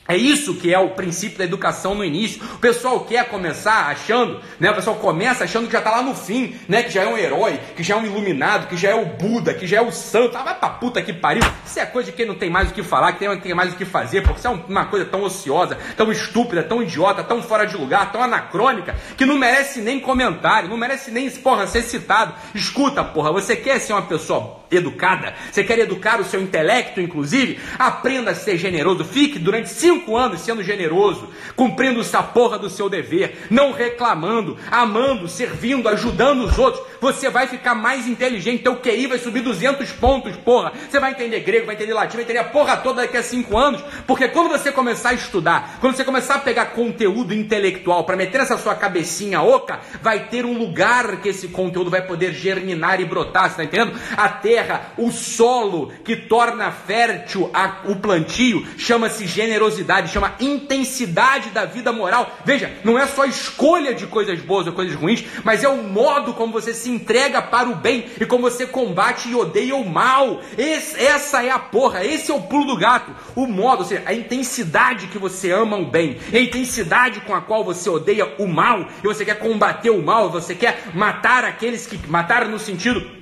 É 0.08 0.16
isso 0.16 0.54
que 0.54 0.72
é 0.72 0.78
o 0.78 0.90
princípio 0.90 1.38
da 1.38 1.44
educação 1.44 1.94
no 1.94 2.04
início. 2.04 2.42
O 2.54 2.58
pessoal 2.58 3.00
quer 3.00 3.28
começar 3.28 3.88
achando, 3.88 4.40
né? 4.60 4.70
O 4.70 4.75
pessoal 4.75 4.96
começa 4.96 5.44
achando 5.44 5.66
que 5.66 5.72
já 5.72 5.78
está 5.78 5.90
lá 5.90 6.02
no 6.02 6.14
fim, 6.14 6.54
né? 6.68 6.82
Que 6.82 6.90
já 6.90 7.02
é 7.02 7.08
um 7.08 7.18
herói, 7.18 7.58
que 7.76 7.82
já 7.82 7.94
é 7.94 7.98
um 7.98 8.04
iluminado, 8.04 8.68
que 8.68 8.76
já 8.76 8.90
é 8.90 8.94
o 8.94 9.06
Buda, 9.06 9.52
que 9.52 9.66
já 9.66 9.78
é 9.78 9.80
o 9.80 9.90
santo. 9.90 10.36
Ah, 10.36 10.42
vai 10.42 10.54
pra 10.54 10.68
puta 10.68 11.02
que 11.02 11.12
pariu. 11.12 11.42
Isso 11.64 11.80
é 11.80 11.86
coisa 11.86 12.10
de 12.10 12.16
quem 12.16 12.26
não 12.26 12.34
tem 12.34 12.50
mais 12.50 12.70
o 12.70 12.75
que 12.75 12.82
falar, 12.82 13.12
que 13.12 13.18
tem, 13.18 13.40
tem 13.40 13.54
mais 13.54 13.72
o 13.72 13.76
que 13.76 13.84
fazer, 13.84 14.22
porque 14.22 14.38
isso 14.38 14.48
é 14.48 14.50
uma 14.50 14.86
coisa 14.86 15.04
tão 15.04 15.22
ociosa, 15.22 15.76
tão 15.96 16.12
estúpida, 16.12 16.62
tão 16.62 16.82
idiota, 16.82 17.25
tão 17.25 17.42
fora 17.42 17.66
de 17.66 17.76
lugar, 17.76 18.12
tão 18.12 18.22
anacrônica, 18.22 18.94
que 19.16 19.25
não 19.25 19.36
merece 19.36 19.80
nem 19.80 19.98
comentário, 19.98 20.68
não 20.68 20.76
merece 20.76 21.10
nem, 21.10 21.28
porra, 21.30 21.66
ser 21.66 21.82
citado. 21.82 22.34
Escuta, 22.54 23.02
porra, 23.02 23.32
você 23.32 23.56
quer 23.56 23.78
ser 23.80 23.92
uma 23.92 24.02
pessoa 24.02 24.60
educada? 24.70 25.35
Você 25.50 25.64
quer 25.64 25.78
educar 25.78 26.21
o 26.21 26.25
seu 26.25 26.41
intelecto, 26.41 27.00
inclusive? 27.00 27.58
Aprenda 27.78 28.30
a 28.30 28.34
ser 28.34 28.56
generoso. 28.58 29.04
Fique 29.04 29.38
durante 29.38 29.69
cinco 29.69 30.17
anos 30.17 30.41
sendo 30.41 30.62
generoso, 30.62 31.28
cumprindo 31.54 32.00
essa 32.00 32.23
porra 32.23 32.58
do 32.58 32.71
seu 32.71 32.88
dever, 32.88 33.47
não 33.50 33.73
reclamando, 33.73 34.56
amando, 34.71 35.28
servindo, 35.28 35.88
ajudando 35.88 36.45
os 36.45 36.58
outros, 36.58 36.84
você 37.00 37.28
vai 37.28 37.47
ficar 37.47 37.75
mais 37.75 38.06
inteligente, 38.06 38.62
teu 38.62 38.76
QI 38.76 39.06
vai 39.06 39.19
subir 39.19 39.43
200 39.43 39.91
pontos, 39.93 40.36
porra. 40.36 40.73
Você 40.88 40.99
vai 40.99 41.12
entender 41.12 41.41
grego, 41.41 41.67
vai 41.67 41.75
entender 41.75 41.95
latim, 41.95 42.14
vai 42.14 42.25
entender 42.25 42.38
a 42.38 42.45
porra 42.45 42.76
toda 42.76 43.02
daqui 43.02 43.17
a 43.17 43.23
cinco 43.23 43.56
anos, 43.56 43.82
porque 44.06 44.28
quando 44.28 44.49
você 44.49 44.73
começar 44.73 45.10
a 45.10 45.14
estudar, 45.14 45.78
quando 45.80 45.97
você 45.97 46.04
começar 46.04 46.36
a 46.36 46.38
pegar 46.38 46.67
conteúdo 46.67 47.34
intelectual 47.34 48.04
para 48.04 48.17
meter 48.17 48.38
nessa 48.38 48.58
sua 48.58 48.75
cabecinha 48.75 49.43
oca, 49.43 49.80
vai 50.02 50.28
ter 50.28 50.45
um 50.45 50.56
lugar 50.56 51.21
que 51.21 51.28
esse 51.28 51.49
conteúdo 51.49 51.91
vai 51.91 52.02
poder 52.02 52.32
germinar 52.32 53.00
e 53.00 53.04
brotar, 53.04 53.50
você 53.50 53.56
tá 53.56 53.64
entendendo? 53.64 53.99
A 54.17 54.28
terra, 54.56 54.92
o 54.97 55.10
solo 55.10 55.92
que 56.02 56.16
torna 56.16 56.71
fértil 56.71 57.50
a, 57.52 57.82
o 57.84 57.97
plantio, 57.97 58.66
chama-se 58.78 59.26
generosidade 59.26 60.10
chama 60.10 60.34
intensidade 60.40 61.50
da 61.50 61.66
vida 61.66 61.92
moral. 61.92 62.38
Veja, 62.42 62.73
não 62.82 62.99
é 62.99 63.06
só 63.06 63.26
escolha 63.26 63.92
de 63.92 64.06
coisas 64.06 64.40
boas 64.40 64.66
ou 64.66 64.73
coisas 64.73 64.95
ruins, 64.95 65.23
mas 65.45 65.62
é 65.62 65.69
o 65.69 65.82
modo 65.82 66.32
como 66.32 66.54
você 66.54 66.73
se 66.73 66.88
entrega 66.88 67.42
para 67.42 67.69
o 67.69 67.75
bem 67.75 68.06
e 68.19 68.25
como 68.25 68.50
você 68.50 68.66
combate 68.66 69.28
e 69.28 69.34
odeia 69.34 69.76
o 69.76 69.86
mal. 69.86 70.40
Esse, 70.56 70.99
essa 71.04 71.42
é 71.42 71.50
a 71.50 71.58
porra, 71.58 72.02
esse 72.02 72.30
é 72.30 72.34
o 72.34 72.40
pulo 72.40 72.64
do 72.64 72.78
gato. 72.78 73.12
O 73.34 73.47
modo, 73.47 73.80
ou 73.80 73.84
seja, 73.84 74.04
a 74.06 74.14
intensidade 74.14 75.08
que 75.08 75.19
você 75.19 75.50
ama 75.50 75.76
o 75.76 75.84
bem, 75.84 76.16
a 76.32 76.38
intensidade 76.38 77.21
com 77.21 77.34
a 77.34 77.42
qual 77.42 77.62
você 77.62 77.90
odeia 77.90 78.34
o 78.38 78.47
mal, 78.47 78.86
e 79.04 79.06
você 79.06 79.23
quer 79.23 79.38
combater 79.38 79.90
o 79.90 80.02
mal, 80.02 80.30
você 80.30 80.54
quer 80.54 80.84
matar 80.95 81.45
aqueles 81.45 81.86
que. 81.86 81.99
matar 82.08 82.49
no 82.49 82.58
sentido 82.58 83.16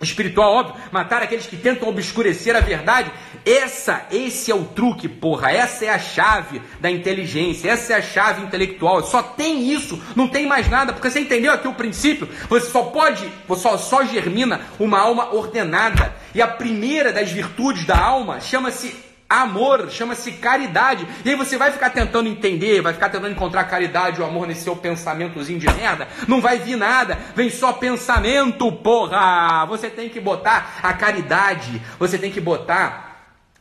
espiritual, 0.00 0.52
óbvio, 0.52 0.74
matar 0.92 1.22
aqueles 1.22 1.46
que 1.46 1.56
tentam 1.56 1.88
obscurecer 1.88 2.54
a 2.54 2.60
verdade. 2.60 3.10
Essa, 3.44 4.06
esse 4.10 4.50
é 4.50 4.54
o 4.54 4.64
truque, 4.64 5.08
porra. 5.08 5.50
Essa 5.50 5.86
é 5.86 5.88
a 5.88 5.98
chave 5.98 6.60
da 6.80 6.90
inteligência, 6.90 7.70
essa 7.70 7.94
é 7.94 7.96
a 7.96 8.02
chave 8.02 8.42
intelectual. 8.42 9.02
Só 9.02 9.22
tem 9.22 9.72
isso, 9.72 10.02
não 10.14 10.28
tem 10.28 10.46
mais 10.46 10.68
nada, 10.68 10.92
porque 10.92 11.10
você 11.10 11.20
entendeu 11.20 11.52
aqui 11.52 11.66
o 11.66 11.74
princípio? 11.74 12.28
Você 12.48 12.68
só 12.70 12.82
pode, 12.82 13.26
só, 13.56 13.78
só 13.78 14.04
germina 14.04 14.60
uma 14.78 15.00
alma 15.00 15.34
ordenada. 15.34 16.14
E 16.34 16.42
a 16.42 16.48
primeira 16.48 17.12
das 17.12 17.30
virtudes 17.30 17.86
da 17.86 17.98
alma 17.98 18.40
chama-se 18.40 19.05
Amor 19.28 19.90
chama-se 19.90 20.32
caridade. 20.32 21.06
E 21.24 21.30
aí 21.30 21.36
você 21.36 21.58
vai 21.58 21.72
ficar 21.72 21.90
tentando 21.90 22.28
entender, 22.28 22.80
vai 22.80 22.92
ficar 22.92 23.08
tentando 23.08 23.32
encontrar 23.32 23.64
caridade 23.64 24.20
ou 24.20 24.26
amor 24.26 24.46
nesse 24.46 24.62
seu 24.62 24.76
pensamentozinho 24.76 25.58
de 25.58 25.66
merda. 25.66 26.06
Não 26.28 26.40
vai 26.40 26.58
vir 26.58 26.76
nada, 26.76 27.18
vem 27.34 27.50
só 27.50 27.72
pensamento, 27.72 28.70
porra. 28.70 29.66
Você 29.66 29.90
tem 29.90 30.08
que 30.08 30.20
botar 30.20 30.78
a 30.82 30.92
caridade, 30.92 31.82
você 31.98 32.16
tem 32.16 32.30
que 32.30 32.40
botar 32.40 33.05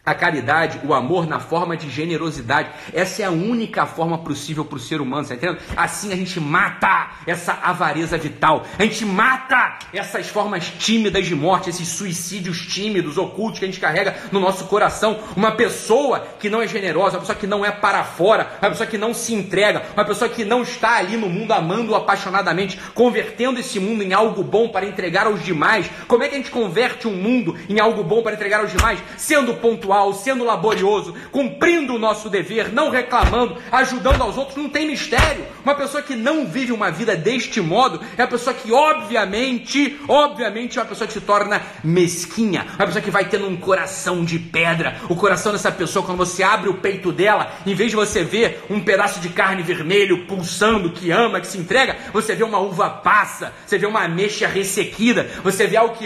a 0.05 0.13
caridade, 0.13 0.79
o 0.83 0.93
amor 0.93 1.25
na 1.25 1.39
forma 1.39 1.75
de 1.75 1.89
generosidade. 1.89 2.69
Essa 2.93 3.23
é 3.23 3.25
a 3.25 3.31
única 3.31 3.85
forma 3.85 4.19
possível 4.19 4.63
para 4.63 4.77
o 4.77 4.79
ser 4.79 5.01
humano, 5.01 5.27
tá 5.27 5.33
entendendo? 5.33 5.59
Assim 5.75 6.13
a 6.13 6.15
gente 6.15 6.39
mata 6.39 7.09
essa 7.25 7.53
avareza 7.63 8.17
vital, 8.17 8.65
a 8.77 8.83
gente 8.83 9.03
mata 9.03 9.79
essas 9.91 10.27
formas 10.27 10.71
tímidas 10.77 11.25
de 11.25 11.33
morte, 11.33 11.69
esses 11.69 11.87
suicídios 11.87 12.67
tímidos, 12.67 13.17
ocultos 13.17 13.59
que 13.59 13.65
a 13.65 13.67
gente 13.67 13.79
carrega 13.79 14.15
no 14.31 14.39
nosso 14.39 14.65
coração. 14.65 15.19
Uma 15.35 15.51
pessoa 15.51 16.27
que 16.39 16.49
não 16.49 16.61
é 16.61 16.67
generosa, 16.67 17.15
uma 17.15 17.21
pessoa 17.21 17.37
que 17.37 17.47
não 17.47 17.65
é 17.65 17.71
para 17.71 18.03
fora, 18.03 18.57
uma 18.61 18.69
pessoa 18.69 18.87
que 18.87 18.97
não 18.97 19.13
se 19.13 19.33
entrega, 19.33 19.83
uma 19.95 20.05
pessoa 20.05 20.29
que 20.29 20.45
não 20.45 20.61
está 20.61 20.97
ali 20.97 21.17
no 21.17 21.29
mundo 21.29 21.51
amando 21.51 21.95
apaixonadamente, 21.95 22.79
convertendo 22.93 23.59
esse 23.59 23.79
mundo 23.79 24.03
em 24.03 24.13
algo 24.13 24.43
bom 24.43 24.69
para 24.69 24.85
entregar 24.85 25.25
aos 25.25 25.43
demais. 25.43 25.89
Como 26.07 26.23
é 26.23 26.27
que 26.27 26.35
a 26.35 26.37
gente 26.37 26.51
converte 26.51 27.07
um 27.07 27.15
mundo 27.15 27.57
em 27.67 27.79
algo 27.79 28.03
bom 28.03 28.21
para 28.21 28.33
entregar 28.33 28.59
aos 28.59 28.71
demais? 28.71 28.99
Sendo 29.17 29.55
pontual 29.55 29.94
sendo 30.13 30.43
laborioso, 30.43 31.13
cumprindo 31.31 31.95
o 31.95 31.99
nosso 31.99 32.29
dever, 32.29 32.71
não 32.71 32.89
reclamando, 32.89 33.58
ajudando 33.71 34.21
aos 34.21 34.38
outros, 34.38 34.58
não 34.58 34.69
tem 34.69 34.88
mistério. 34.88 35.45
Uma 35.63 35.75
pessoa 35.75 36.03
que 36.03 36.15
não 36.15 36.45
vive 36.45 36.71
uma 36.71 36.91
vida 36.91 37.15
deste 37.15 37.62
modo 37.62 37.99
é 38.17 38.23
a 38.23 38.27
pessoa 38.27 38.53
que, 38.53 38.71
obviamente, 38.71 39.99
obviamente, 40.08 40.77
é 40.77 40.81
uma 40.81 40.88
pessoa 40.88 41.08
que 41.08 41.13
se 41.13 41.21
torna 41.21 41.62
mesquinha, 41.84 42.65
uma 42.75 42.86
pessoa 42.86 43.01
que 43.01 43.12
vai 43.12 43.25
tendo 43.25 43.47
um 43.47 43.58
coração 43.58 44.23
de 44.23 44.39
pedra. 44.39 44.97
O 45.10 45.15
coração 45.15 45.51
dessa 45.51 45.71
pessoa, 45.71 46.05
quando 46.05 46.17
você 46.17 46.43
abre 46.43 46.69
o 46.69 46.75
peito 46.75 47.12
dela, 47.12 47.51
em 47.65 47.73
vez 47.73 47.91
de 47.91 47.95
você 47.95 48.23
ver 48.23 48.63
um 48.69 48.79
pedaço 48.79 49.19
de 49.19 49.29
carne 49.29 49.63
vermelho 49.63 50.25
pulsando, 50.25 50.91
que 50.91 51.12
ama, 51.12 51.39
que 51.39 51.47
se 51.47 51.58
entrega, 51.58 51.97
você 52.13 52.36
vê 52.36 52.43
uma 52.43 52.60
uva 52.60 52.89
passa, 52.89 53.53
você 53.65 53.77
vê 53.77 53.86
uma 53.86 54.03
ameixa 54.03 54.47
ressequida, 54.47 55.29
você 55.43 55.67
vê 55.67 55.77
algo 55.77 55.95
que, 55.95 56.05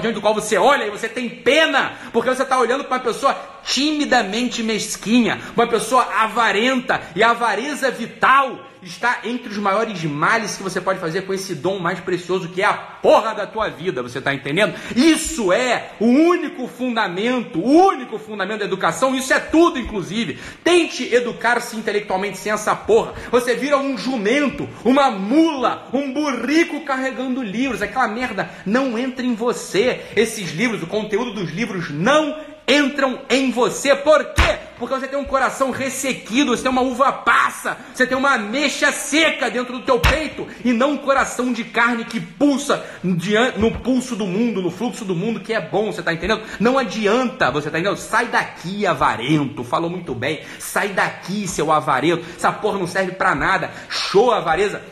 diante 0.00 0.14
do 0.14 0.20
qual 0.20 0.34
você 0.34 0.56
olha 0.56 0.86
e 0.86 0.90
você 0.90 1.08
tem 1.08 1.28
pena, 1.28 1.92
porque 2.12 2.28
você 2.28 2.42
está 2.42 2.58
olhando 2.58 2.84
uma 2.92 3.00
pessoa 3.00 3.34
timidamente 3.64 4.62
mesquinha, 4.62 5.40
uma 5.56 5.66
pessoa 5.66 6.02
avarenta 6.16 7.00
e 7.16 7.22
a 7.22 7.30
avareza 7.30 7.90
vital 7.90 8.66
está 8.82 9.20
entre 9.24 9.48
os 9.48 9.58
maiores 9.58 10.02
males 10.02 10.56
que 10.56 10.62
você 10.62 10.80
pode 10.80 10.98
fazer 10.98 11.22
com 11.22 11.32
esse 11.32 11.54
dom 11.54 11.78
mais 11.78 12.00
precioso 12.00 12.48
que 12.48 12.60
é 12.60 12.64
a 12.64 12.74
porra 12.74 13.32
da 13.32 13.46
tua 13.46 13.68
vida, 13.68 14.02
você 14.02 14.18
está 14.18 14.34
entendendo? 14.34 14.74
Isso 14.96 15.52
é 15.52 15.92
o 16.00 16.06
único 16.06 16.66
fundamento, 16.66 17.60
o 17.60 17.86
único 17.86 18.18
fundamento 18.18 18.60
da 18.60 18.64
educação, 18.64 19.14
isso 19.14 19.32
é 19.32 19.38
tudo, 19.38 19.78
inclusive. 19.78 20.38
Tente 20.64 21.14
educar-se 21.14 21.76
intelectualmente 21.76 22.38
sem 22.38 22.52
essa 22.52 22.74
porra. 22.74 23.14
Você 23.30 23.54
vira 23.54 23.78
um 23.78 23.96
jumento, 23.96 24.68
uma 24.84 25.10
mula, 25.10 25.88
um 25.92 26.12
burrico 26.12 26.80
carregando 26.84 27.42
livros. 27.42 27.82
Aquela 27.82 28.08
merda 28.08 28.50
não 28.66 28.98
entra 28.98 29.24
em 29.24 29.34
você. 29.34 30.00
Esses 30.16 30.50
livros, 30.50 30.82
o 30.82 30.86
conteúdo 30.86 31.32
dos 31.32 31.50
livros 31.50 31.90
não 31.90 32.36
entram 32.72 33.20
em 33.28 33.50
você. 33.50 33.94
Por 33.94 34.24
quê? 34.32 34.58
Porque 34.78 34.94
você 34.94 35.06
tem 35.06 35.18
um 35.18 35.24
coração 35.24 35.70
ressequido, 35.70 36.56
você 36.56 36.62
tem 36.62 36.70
uma 36.70 36.80
uva 36.80 37.12
passa, 37.12 37.76
você 37.94 38.06
tem 38.06 38.16
uma 38.16 38.36
mecha 38.36 38.90
seca 38.90 39.50
dentro 39.50 39.78
do 39.78 39.84
teu 39.84 40.00
peito 40.00 40.46
e 40.64 40.72
não 40.72 40.92
um 40.92 40.98
coração 40.98 41.52
de 41.52 41.62
carne 41.62 42.04
que 42.04 42.18
pulsa 42.18 42.84
no 43.02 43.70
pulso 43.70 44.16
do 44.16 44.26
mundo, 44.26 44.60
no 44.60 44.70
fluxo 44.70 45.04
do 45.04 45.14
mundo, 45.14 45.40
que 45.40 45.52
é 45.52 45.60
bom, 45.60 45.92
você 45.92 46.00
está 46.00 46.12
entendendo? 46.12 46.42
Não 46.58 46.78
adianta, 46.78 47.50
você 47.50 47.68
está 47.68 47.78
entendendo? 47.78 47.98
Sai 47.98 48.26
daqui, 48.26 48.86
avarento, 48.86 49.62
falou 49.62 49.88
muito 49.88 50.14
bem. 50.14 50.40
Sai 50.58 50.88
daqui, 50.88 51.46
seu 51.46 51.70
avarento. 51.70 52.24
Essa 52.36 52.50
porra 52.50 52.78
não 52.78 52.86
serve 52.86 53.12
para 53.12 53.34
nada. 53.34 53.70
Show, 53.88 54.32
avareza. 54.32 54.82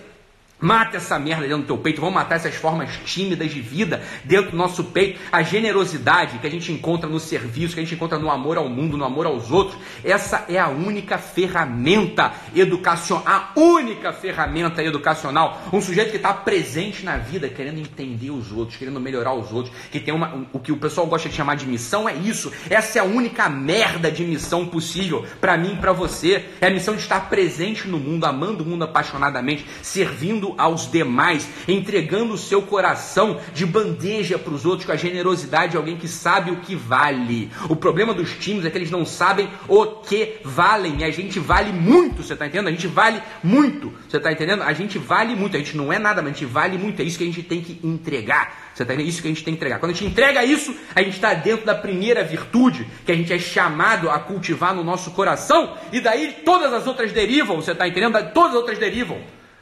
Mata 0.61 0.99
essa 0.99 1.19
merda 1.19 1.49
dentro 1.49 1.63
do 1.63 1.67
teu 1.67 1.79
peito, 1.79 2.03
vamos 2.03 2.15
matar 2.15 2.35
essas 2.35 2.55
formas 2.55 2.91
tímidas 3.05 3.51
de 3.51 3.63
vida 3.63 4.03
dentro 4.25 4.51
do 4.51 4.57
nosso 4.59 4.85
peito. 4.85 5.19
A 5.33 5.43
generosidade 5.43 6.39
que 6.39 6.47
a 6.47 6.51
gente 6.51 6.71
encontra 6.71 7.09
no 7.09 7.19
serviço, 7.19 7.75
que 7.75 7.81
a 7.81 7.83
gente 7.83 7.95
encontra 7.95 8.19
no 8.19 8.31
amor 8.31 8.59
ao 8.59 8.69
mundo, 8.69 8.99
no 8.99 9.05
amor 9.05 9.25
aos 9.25 9.51
outros, 9.51 9.79
essa 10.05 10.45
é 10.51 10.59
a 10.59 10.69
única 10.69 11.17
ferramenta 11.17 12.35
educacional, 12.55 13.25
a 13.27 13.59
única 13.59 14.13
ferramenta 14.13 14.85
educacional. 14.85 15.63
Um 15.73 15.81
sujeito 15.81 16.11
que 16.11 16.17
está 16.17 16.35
presente 16.35 17.07
na 17.07 17.17
vida, 17.17 17.49
querendo 17.49 17.79
entender 17.79 18.31
os 18.31 18.53
outros, 18.53 18.77
querendo 18.77 19.01
melhorar 19.01 19.33
os 19.33 19.51
outros, 19.53 19.75
que 19.91 19.99
tem 19.99 20.13
uma, 20.13 20.47
o 20.53 20.59
que 20.59 20.73
o 20.73 20.77
pessoal 20.77 21.07
gosta 21.07 21.31
de 21.31 21.35
chamar 21.35 21.57
de 21.57 21.67
missão, 21.67 22.07
é 22.07 22.15
isso. 22.15 22.53
Essa 22.69 22.99
é 22.99 23.01
a 23.01 23.05
única 23.05 23.49
merda 23.49 24.11
de 24.11 24.25
missão 24.25 24.67
possível 24.67 25.25
para 25.41 25.57
mim 25.57 25.73
e 25.73 25.77
para 25.77 25.93
você. 25.93 26.45
É 26.61 26.67
a 26.67 26.71
missão 26.71 26.95
de 26.95 27.01
estar 27.01 27.31
presente 27.31 27.89
no 27.89 27.99
mundo, 27.99 28.27
amando 28.27 28.63
o 28.63 28.67
mundo 28.67 28.85
apaixonadamente, 28.85 29.65
servindo 29.81 30.50
aos 30.59 30.91
demais, 30.91 31.49
entregando 31.67 32.35
o 32.35 32.39
seu 32.39 32.63
coração 32.63 33.39
de 33.55 33.67
bandeja 33.67 34.39
para 34.39 34.53
os 34.53 34.65
outros 34.65 34.87
com 34.87 34.93
a 34.93 34.97
generosidade 34.97 35.73
de 35.73 35.77
alguém 35.77 35.97
que 35.97 36.09
sabe 36.09 36.51
o 36.51 36.57
que 36.57 36.75
vale. 36.75 37.51
O 37.69 37.77
problema 37.77 38.15
dos 38.15 38.33
times 38.33 38.65
é 38.65 38.71
que 38.71 38.79
eles 38.79 38.91
não 38.91 39.05
sabem 39.05 39.49
o 39.69 39.87
que 39.87 40.39
valem 40.45 41.01
e 41.01 41.05
a 41.05 41.11
gente 41.11 41.39
vale 41.39 41.73
muito, 41.73 42.23
você 42.23 42.33
está 42.33 42.47
entendendo? 42.47 42.69
A 42.69 42.73
gente 42.73 42.87
vale 42.87 43.23
muito, 43.43 43.93
você 44.09 44.17
está 44.17 44.33
entendendo? 44.33 44.63
A 44.63 44.73
gente 44.73 44.99
vale 44.99 45.35
muito, 45.35 45.57
a 45.57 45.59
gente 45.59 45.77
não 45.77 45.93
é 45.93 45.99
nada, 45.99 46.23
mas 46.23 46.33
a 46.33 46.35
gente 46.35 46.47
vale 46.47 46.79
muito, 46.79 47.01
é 47.01 47.05
isso 47.05 47.19
que 47.19 47.25
a 47.25 47.27
gente 47.27 47.43
tem 47.43 47.61
que 47.61 47.81
entregar. 47.87 48.71
Você 48.75 48.83
está 48.83 48.95
entendendo? 48.95 49.09
Isso 49.09 49.23
que 49.23 49.29
a 49.29 49.31
gente 49.31 49.45
tem 49.45 49.55
que 49.55 49.59
entregar. 49.59 49.79
Quando 49.79 49.93
a 49.93 49.95
gente 49.95 50.07
entrega 50.07 50.45
isso, 50.45 50.75
a 50.95 51.03
gente 51.03 51.15
está 51.15 51.35
dentro 51.35 51.67
da 51.67 51.75
primeira 51.75 52.25
virtude 52.25 52.87
que 53.05 53.13
a 53.13 53.15
gente 53.15 53.33
é 53.33 53.39
chamado 53.39 54.09
a 54.09 54.19
cultivar 54.19 54.75
no 54.75 54.85
nosso 54.85 55.11
coração, 55.11 55.77
e 55.93 56.01
daí 56.01 56.37
todas 56.45 56.73
as 56.73 56.87
outras 56.87 57.13
derivam, 57.13 57.57
você 57.57 57.73
está 57.73 57.87
entendendo? 57.87 58.19
Todas 58.33 58.51
as 58.51 58.57
outras 58.57 58.79
derivam. 58.79 59.19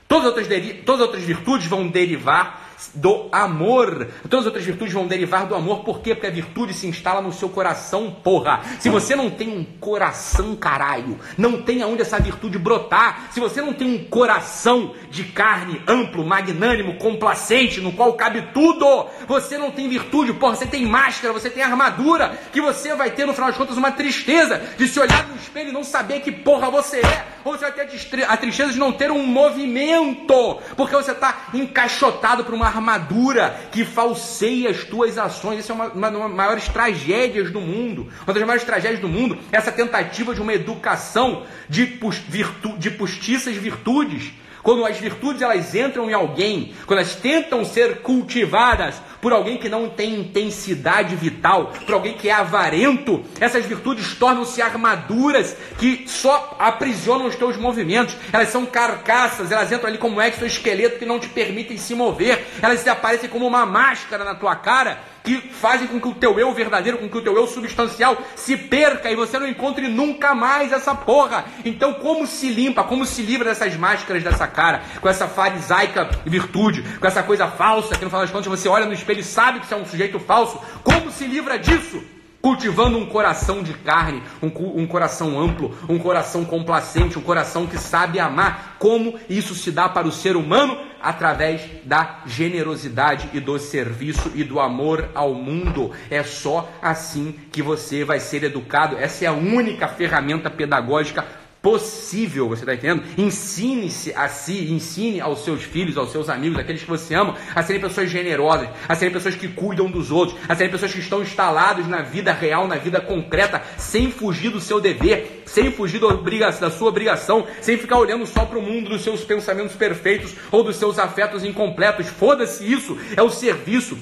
Todas 0.09 0.25
as 0.25 0.37
outras, 0.39 0.49
todas 0.87 1.03
as 1.03 1.07
outras 1.07 1.23
virtudes 1.23 1.67
vão 1.67 1.87
derivar 1.87 2.68
do 2.95 3.29
amor. 3.33 4.09
Todas 4.29 4.41
as 4.41 4.47
outras 4.47 4.65
virtudes 4.65 4.95
vão 4.95 5.07
derivar 5.07 5.47
do 5.47 5.55
amor. 5.55 5.81
Por 5.85 6.01
quê? 6.01 6.15
Porque 6.15 6.27
a 6.27 6.31
virtude 6.31 6.75
se 6.75 6.87
instala 6.87 7.21
no 7.21 7.33
seu 7.33 7.49
coração, 7.49 8.11
porra. 8.23 8.61
Se 8.79 8.89
você 8.89 9.15
não 9.15 9.31
tem 9.31 9.49
um 9.49 9.65
coração, 9.65 10.55
caralho, 10.57 11.19
não 11.37 11.63
tem 11.63 11.83
aonde 11.83 12.03
essa 12.03 12.19
virtude 12.19 12.59
brotar. 12.59 13.29
Se 13.33 13.41
você 13.41 13.61
não 13.61 13.73
tem 13.73 13.89
um 13.89 14.05
coração 14.05 14.95
de 15.11 15.25
carne 15.25 15.83
amplo, 15.87 16.25
magnânimo, 16.25 16.97
complacente, 16.97 17.81
no 17.81 17.93
qual 17.93 18.13
cabe 18.15 18.43
tudo, 18.55 19.07
você 19.27 19.59
não 19.59 19.71
tem 19.71 19.89
virtude, 19.89 20.33
porra. 20.33 20.57
Você 20.57 20.67
tem 20.67 20.87
máscara, 20.87 21.33
você 21.33 21.51
tem 21.51 21.63
armadura, 21.63 22.39
que 22.53 22.61
você 22.61 22.95
vai 22.95 23.11
ter, 23.11 23.27
no 23.27 23.33
final 23.33 23.49
das 23.49 23.59
contas, 23.59 23.77
uma 23.77 23.93
tristeza 23.93 24.63
de 24.77 24.89
se 24.89 24.99
olhar 24.99 25.27
no 25.29 25.37
espelho 25.37 25.71
e 25.71 25.73
não 25.73 25.85
saber 25.85 26.21
que 26.21 26.33
porra 26.33 26.71
você 26.71 26.99
é. 26.99 27.27
Ou 27.45 27.53
você 27.53 27.71
vai 27.71 27.73
ter 27.73 28.25
a 28.25 28.37
tristeza 28.37 28.73
de 28.73 28.79
não 28.79 28.93
ter 28.93 29.11
um 29.11 29.27
movimento, 29.27 30.59
porque 30.77 30.95
você 30.95 31.13
está 31.13 31.49
encaixotado 31.55 32.45
para 32.45 32.55
uma 32.55 32.68
armadura 32.69 33.59
que 33.73 33.85
falseia 33.85 34.71
as 34.71 34.85
tuas 34.85 35.19
ações. 35.19 35.61
Isso 35.61 35.73
é 35.73 35.75
uma, 35.75 35.89
uma, 35.89 36.09
uma 36.09 36.29
das 36.29 36.37
maiores 36.37 36.69
tragédias 36.69 37.51
do 37.51 37.61
mundo. 37.61 38.09
Uma 38.25 38.35
das 38.35 38.43
maiores 38.43 38.65
tragédias 38.65 39.01
do 39.01 39.09
mundo 39.09 39.39
é 39.51 39.57
essa 39.57 39.73
tentativa 39.73 40.35
de 40.35 40.41
uma 40.41 40.55
educação 40.55 41.45
de, 41.69 41.85
virtu, 41.85 42.77
de 42.79 42.91
postiças 42.91 43.57
virtudes 43.57 44.33
quando 44.63 44.85
as 44.85 44.99
virtudes 44.99 45.41
elas 45.41 45.75
entram 45.75 46.11
em 46.11 46.13
alguém, 46.13 46.75
quando 46.85 46.99
elas 46.99 47.15
tentam 47.15 47.65
ser 47.65 48.03
cultivadas 48.03 48.97
por 49.21 49.33
alguém 49.33 49.57
que 49.59 49.69
não 49.69 49.89
tem 49.89 50.21
intensidade 50.21 51.15
vital, 51.17 51.73
por 51.85 51.95
alguém 51.95 52.15
que 52.15 52.29
é 52.29 52.33
avarento, 52.33 53.25
essas 53.41 53.65
virtudes 53.65 54.15
tornam-se 54.15 54.63
armaduras 54.63 55.57
que 55.79 56.05
só 56.07 56.57
aprisionam 56.59 57.27
os 57.27 57.37
teus 57.37 57.57
movimentos. 57.57 58.17
Elas 58.33 58.49
são 58.49 58.65
carcaças, 58.67 59.51
elas 59.51 59.71
entram 59.73 59.89
ali 59.89 59.99
como 59.99 60.21
exoesqueleto 60.23 60.99
que 60.99 61.07
não 61.07 61.19
te 61.19 61.29
permitem 61.29 61.77
se 61.77 61.95
mover. 61.95 62.47
Elas 62.63 62.87
aparecem 62.87 63.29
como 63.29 63.47
uma 63.47 63.67
máscara 63.67 64.25
na 64.25 64.35
tua 64.35 64.57
cara 64.57 65.01
que 65.29 65.37
fazem 65.37 65.87
com 65.87 66.01
que 66.01 66.09
o 66.09 66.15
teu 66.15 66.41
eu 66.41 66.53
verdadeiro, 66.55 66.97
com 66.97 67.07
que 67.07 67.19
o 67.19 67.21
teu 67.21 67.37
eu 67.37 67.47
substancial 67.47 68.17
se 68.35 68.57
perca 68.57 69.11
e 69.11 69.17
você 69.17 69.39
não 69.39 69.47
encontre 69.47 69.87
nunca 69.87 70.35
mais 70.35 70.73
essa 70.73 70.95
porra. 70.95 71.45
Então, 71.67 71.93
como 71.95 72.27
se 72.27 72.49
limpa, 72.49 72.83
como 72.83 73.05
se 73.05 73.21
livra 73.21 73.51
dessas 73.51 73.77
máscaras 73.77 74.25
dessa 74.25 74.47
cara, 74.47 74.81
com 75.03 75.09
essa 75.09 75.29
farisaica 75.29 76.09
virtude, 76.25 76.83
com 76.99 77.07
essa 77.07 77.23
coisa 77.23 77.47
falsa 77.47 77.95
que 77.95 78.05
no 78.05 78.11
final 78.11 78.23
das 78.23 78.31
contas 78.31 78.47
você 78.47 78.71
olha 78.71 78.87
no 78.87 78.95
espelho 78.95 79.21
e 79.21 79.25
sabe 79.25 79.61
que 79.61 79.67
você 79.67 79.75
é 79.75 79.77
um 79.77 79.85
sujeito 79.85 80.19
falso? 80.19 80.59
Como 80.83 81.11
se 81.11 81.27
livra 81.27 81.59
disso? 81.59 82.03
Cultivando 82.41 82.99
um 82.99 83.07
coração 83.07 83.63
de 83.63 83.75
carne, 83.75 84.23
um, 84.43 84.47
um, 84.81 84.87
coração 84.87 85.39
amplo, 85.41 85.77
um 85.89 85.99
coração 85.99 86.45
complacente, 86.45 87.19
um 87.19 87.23
coração 87.23 87.67
que 87.67 87.79
sabe 87.79 88.21
amar. 88.21 88.77
Como 88.79 89.19
isso 89.29 89.55
se 89.55 89.71
dá 89.71 89.89
para 89.89 90.07
o 90.07 90.13
ser 90.13 90.37
humano? 90.37 90.79
Através 91.01 91.63
da 91.85 92.21
generosidade 92.27 93.31
e 93.33 93.41
do 93.41 93.59
serviço 93.59 94.33
e 94.35 94.43
do 94.43 94.59
amor 94.59 95.11
ao 95.15 95.35
mundo. 95.35 95.93
É 96.11 96.23
só 96.23 96.69
assim 96.83 97.35
que 97.53 97.63
você 97.63 98.05
vai 98.05 98.19
ser 98.19 98.43
educado. 98.45 98.97
Essa 98.97 99.25
é 99.25 99.29
a 99.29 99.33
única 99.33 99.87
ferramenta 99.87 100.51
pedagógica 100.51 101.25
possível, 101.63 102.49
você 102.49 102.63
está 102.63 102.75
entendendo? 102.75 103.03
Ensine-se 103.17 104.13
a 104.15 104.29
si, 104.29 104.73
ensine 104.73 105.21
aos 105.21 105.45
seus 105.45 105.63
filhos, 105.63 105.97
aos 105.97 106.11
seus 106.11 106.29
amigos, 106.29 106.59
aqueles 106.59 106.83
que 106.83 106.89
você 106.89 107.15
ama, 107.15 107.35
a 107.55 107.63
serem 107.63 107.81
pessoas 107.81 108.11
generosas, 108.11 108.69
a 108.89 108.95
serem 108.95 109.13
pessoas 109.13 109.35
que 109.35 109.49
cuidam 109.49 109.91
dos 109.91 110.11
outros, 110.11 110.39
a 110.49 110.55
serem 110.55 110.71
pessoas 110.71 110.93
que 110.93 111.01
estão 111.01 111.23
instaladas 111.23 111.87
na 111.89 112.03
vida 112.03 112.33
real, 112.33 112.69
na 112.69 112.77
vida 112.77 113.01
concreta, 113.01 113.63
sem 113.77 114.11
fugir 114.11 114.51
do 114.51 114.61
seu 114.61 114.81
dever, 114.81 115.43
sem 115.47 115.73
fugir 115.73 116.01
da 116.01 116.71
sua 116.71 116.89
obrigação, 116.89 117.47
sem 117.61 117.77
ficar 117.77 117.99
olhando 117.99 118.27
só 118.27 118.45
para 118.45 118.59
o 118.59 118.63
mundo 118.63 118.91
dos 118.91 119.03
seus 119.03 119.25
pensamentos 119.25 119.75
perfeitos 119.75 120.35
ou 120.51 120.63
dos 120.63 120.77
seus 120.77 120.99
afetos 120.99 121.45
incompletos. 121.45 122.07
Foda-se 122.07 122.71
isso, 122.71 122.97
é 123.17 123.23
o 123.23 123.31
serviço 123.31 123.99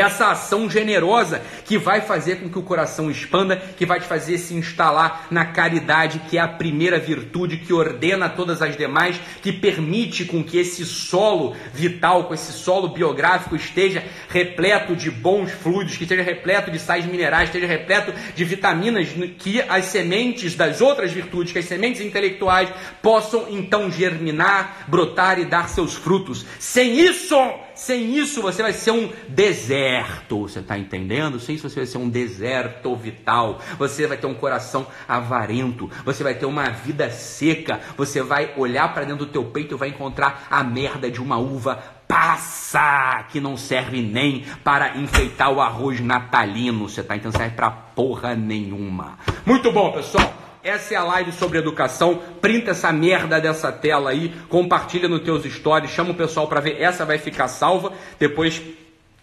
essa 0.00 0.30
ação 0.30 0.68
generosa 0.70 1.42
que 1.64 1.76
vai 1.76 2.00
fazer 2.00 2.36
com 2.36 2.48
que 2.48 2.58
o 2.58 2.62
coração 2.62 3.10
expanda, 3.10 3.56
que 3.56 3.84
vai 3.84 4.00
te 4.00 4.06
fazer 4.06 4.38
se 4.38 4.54
instalar 4.54 5.26
na 5.30 5.44
caridade, 5.44 6.22
que 6.30 6.38
é 6.38 6.40
a 6.40 6.48
primeira 6.48 6.98
virtude 6.98 7.58
que 7.58 7.72
ordena 7.72 8.28
todas 8.28 8.62
as 8.62 8.76
demais, 8.76 9.20
que 9.42 9.52
permite 9.52 10.24
com 10.24 10.42
que 10.42 10.58
esse 10.58 10.84
solo 10.84 11.54
vital, 11.72 12.24
com 12.24 12.34
esse 12.34 12.52
solo 12.52 12.88
biográfico 12.88 13.54
esteja 13.54 14.02
repleto 14.28 14.96
de 14.96 15.10
bons 15.10 15.50
fluidos, 15.52 15.96
que 15.96 16.04
esteja 16.04 16.22
repleto 16.22 16.70
de 16.70 16.78
sais 16.78 17.04
minerais, 17.04 17.48
esteja 17.48 17.66
repleto 17.66 18.12
de 18.34 18.44
vitaminas, 18.44 19.08
que 19.38 19.60
as 19.62 19.86
sementes 19.86 20.54
das 20.54 20.80
outras 20.80 21.12
virtudes, 21.12 21.52
que 21.52 21.58
as 21.58 21.64
sementes 21.66 22.00
intelectuais 22.00 22.68
possam 23.02 23.46
então 23.50 23.90
germinar, 23.90 24.84
brotar 24.88 25.38
e 25.38 25.44
dar 25.44 25.68
seus 25.68 25.94
frutos. 25.94 26.46
Sem 26.58 26.98
isso, 26.98 27.36
Sem 27.82 28.16
isso 28.16 28.40
você 28.40 28.62
vai 28.62 28.72
ser 28.72 28.92
um 28.92 29.10
deserto. 29.28 30.42
Você 30.42 30.60
está 30.60 30.78
entendendo? 30.78 31.40
Sem 31.40 31.56
isso 31.56 31.68
você 31.68 31.80
vai 31.80 31.86
ser 31.86 31.98
um 31.98 32.08
deserto 32.08 32.94
vital. 32.94 33.58
Você 33.76 34.06
vai 34.06 34.16
ter 34.16 34.28
um 34.28 34.34
coração 34.34 34.86
avarento. 35.08 35.90
Você 36.04 36.22
vai 36.22 36.36
ter 36.36 36.46
uma 36.46 36.70
vida 36.70 37.10
seca. 37.10 37.80
Você 37.96 38.22
vai 38.22 38.54
olhar 38.56 38.94
para 38.94 39.02
dentro 39.02 39.26
do 39.26 39.32
teu 39.32 39.46
peito 39.46 39.74
e 39.74 39.76
vai 39.76 39.88
encontrar 39.88 40.46
a 40.48 40.62
merda 40.62 41.10
de 41.10 41.20
uma 41.20 41.38
uva 41.38 41.82
passa, 42.06 43.24
que 43.30 43.40
não 43.40 43.56
serve 43.56 44.00
nem 44.00 44.44
para 44.62 44.98
enfeitar 44.98 45.50
o 45.50 45.60
arroz 45.60 45.98
natalino. 45.98 46.88
Você 46.88 47.02
tá 47.02 47.16
entendendo? 47.16 47.36
Serve 47.36 47.56
para 47.56 47.68
porra 47.68 48.36
nenhuma. 48.36 49.18
Muito 49.44 49.72
bom, 49.72 49.90
pessoal. 49.90 50.41
Essa 50.62 50.94
é 50.94 50.96
a 50.96 51.04
live 51.04 51.32
sobre 51.32 51.58
educação. 51.58 52.20
Printa 52.40 52.70
essa 52.70 52.92
merda 52.92 53.40
dessa 53.40 53.72
tela 53.72 54.10
aí, 54.10 54.32
compartilha 54.48 55.08
nos 55.08 55.22
teus 55.22 55.44
stories, 55.44 55.90
chama 55.90 56.10
o 56.10 56.14
pessoal 56.14 56.46
para 56.46 56.60
ver. 56.60 56.80
Essa 56.80 57.04
vai 57.04 57.18
ficar 57.18 57.48
salva. 57.48 57.92
Depois 58.18 58.62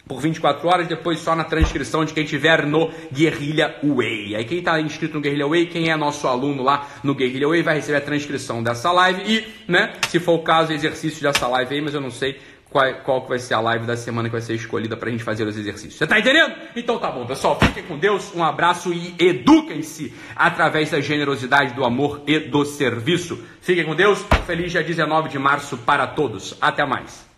por 0.10 0.20
24 0.20 0.68
horas, 0.68 0.88
depois 0.88 1.20
só 1.20 1.36
na 1.36 1.44
transcrição 1.44 2.04
de 2.04 2.16
quem 2.16 2.26
tiver 2.26 2.66
no 2.66 2.90
Guerrilha 3.14 3.76
Way. 3.84 4.36
Aí 4.36 4.44
quem 4.44 4.58
está 4.58 4.82
inscrito 4.82 5.14
no 5.14 5.22
Guerrilha 5.22 5.48
Way, 5.48 5.68
quem 5.68 5.92
é 5.92 5.96
nosso 5.96 6.28
aluno 6.28 6.64
lá 6.64 6.90
no 7.04 7.14
Guerrilha 7.14 7.48
Way, 7.48 7.62
vai 7.62 7.76
receber 7.76 8.00
a 8.00 8.02
transcrição 8.02 8.64
dessa 8.64 8.92
live 8.92 9.22
e, 9.32 9.72
né, 9.72 9.94
se 10.10 10.20
for 10.20 10.34
o 10.34 10.40
caso, 10.40 10.74
exercício 10.74 11.22
dessa 11.22 11.48
live 11.48 11.76
aí, 11.76 11.82
mas 11.82 11.94
eu 11.94 12.02
não 12.02 12.10
sei 12.10 12.40
qual, 12.70 12.94
qual 13.04 13.22
que 13.24 13.30
vai 13.30 13.40
ser 13.40 13.54
a 13.54 13.60
live 13.60 13.86
da 13.86 13.98
semana 13.98 14.30
que 14.30 14.34
vai 14.34 14.42
ser 14.42 14.54
escolhida 14.54 14.96
para 14.96 15.10
a 15.10 15.12
gente 15.12 15.24
fazer 15.24 15.48
os 15.48 15.58
exercícios. 15.58 15.96
Você 15.96 16.08
tá 16.08 16.20
entendendo? 16.20 16.54
Então 16.76 17.00
tá 17.00 17.12
bom, 17.12 17.26
pessoal. 17.26 17.60
Fiquem 17.60 17.84
com 17.84 17.98
Deus, 17.98 18.34
um 18.36 18.44
abraço 18.44 18.94
e 18.94 19.16
eduquem-se 19.20 20.14
através 20.36 20.92
da 20.92 21.02
generosidade, 21.02 21.74
do 21.74 21.84
amor 21.84 22.22
e 22.28 22.40
do 22.40 22.64
serviço. 22.66 23.44
Fiquem 23.62 23.86
com 23.86 23.96
Deus. 23.96 24.24
Feliz 24.46 24.72
dia 24.72 24.84
19 24.84 25.30
de 25.30 25.40
março 25.40 25.78
para 25.78 26.08
todos. 26.08 26.56
Até 26.62 26.86
mais. 26.86 27.29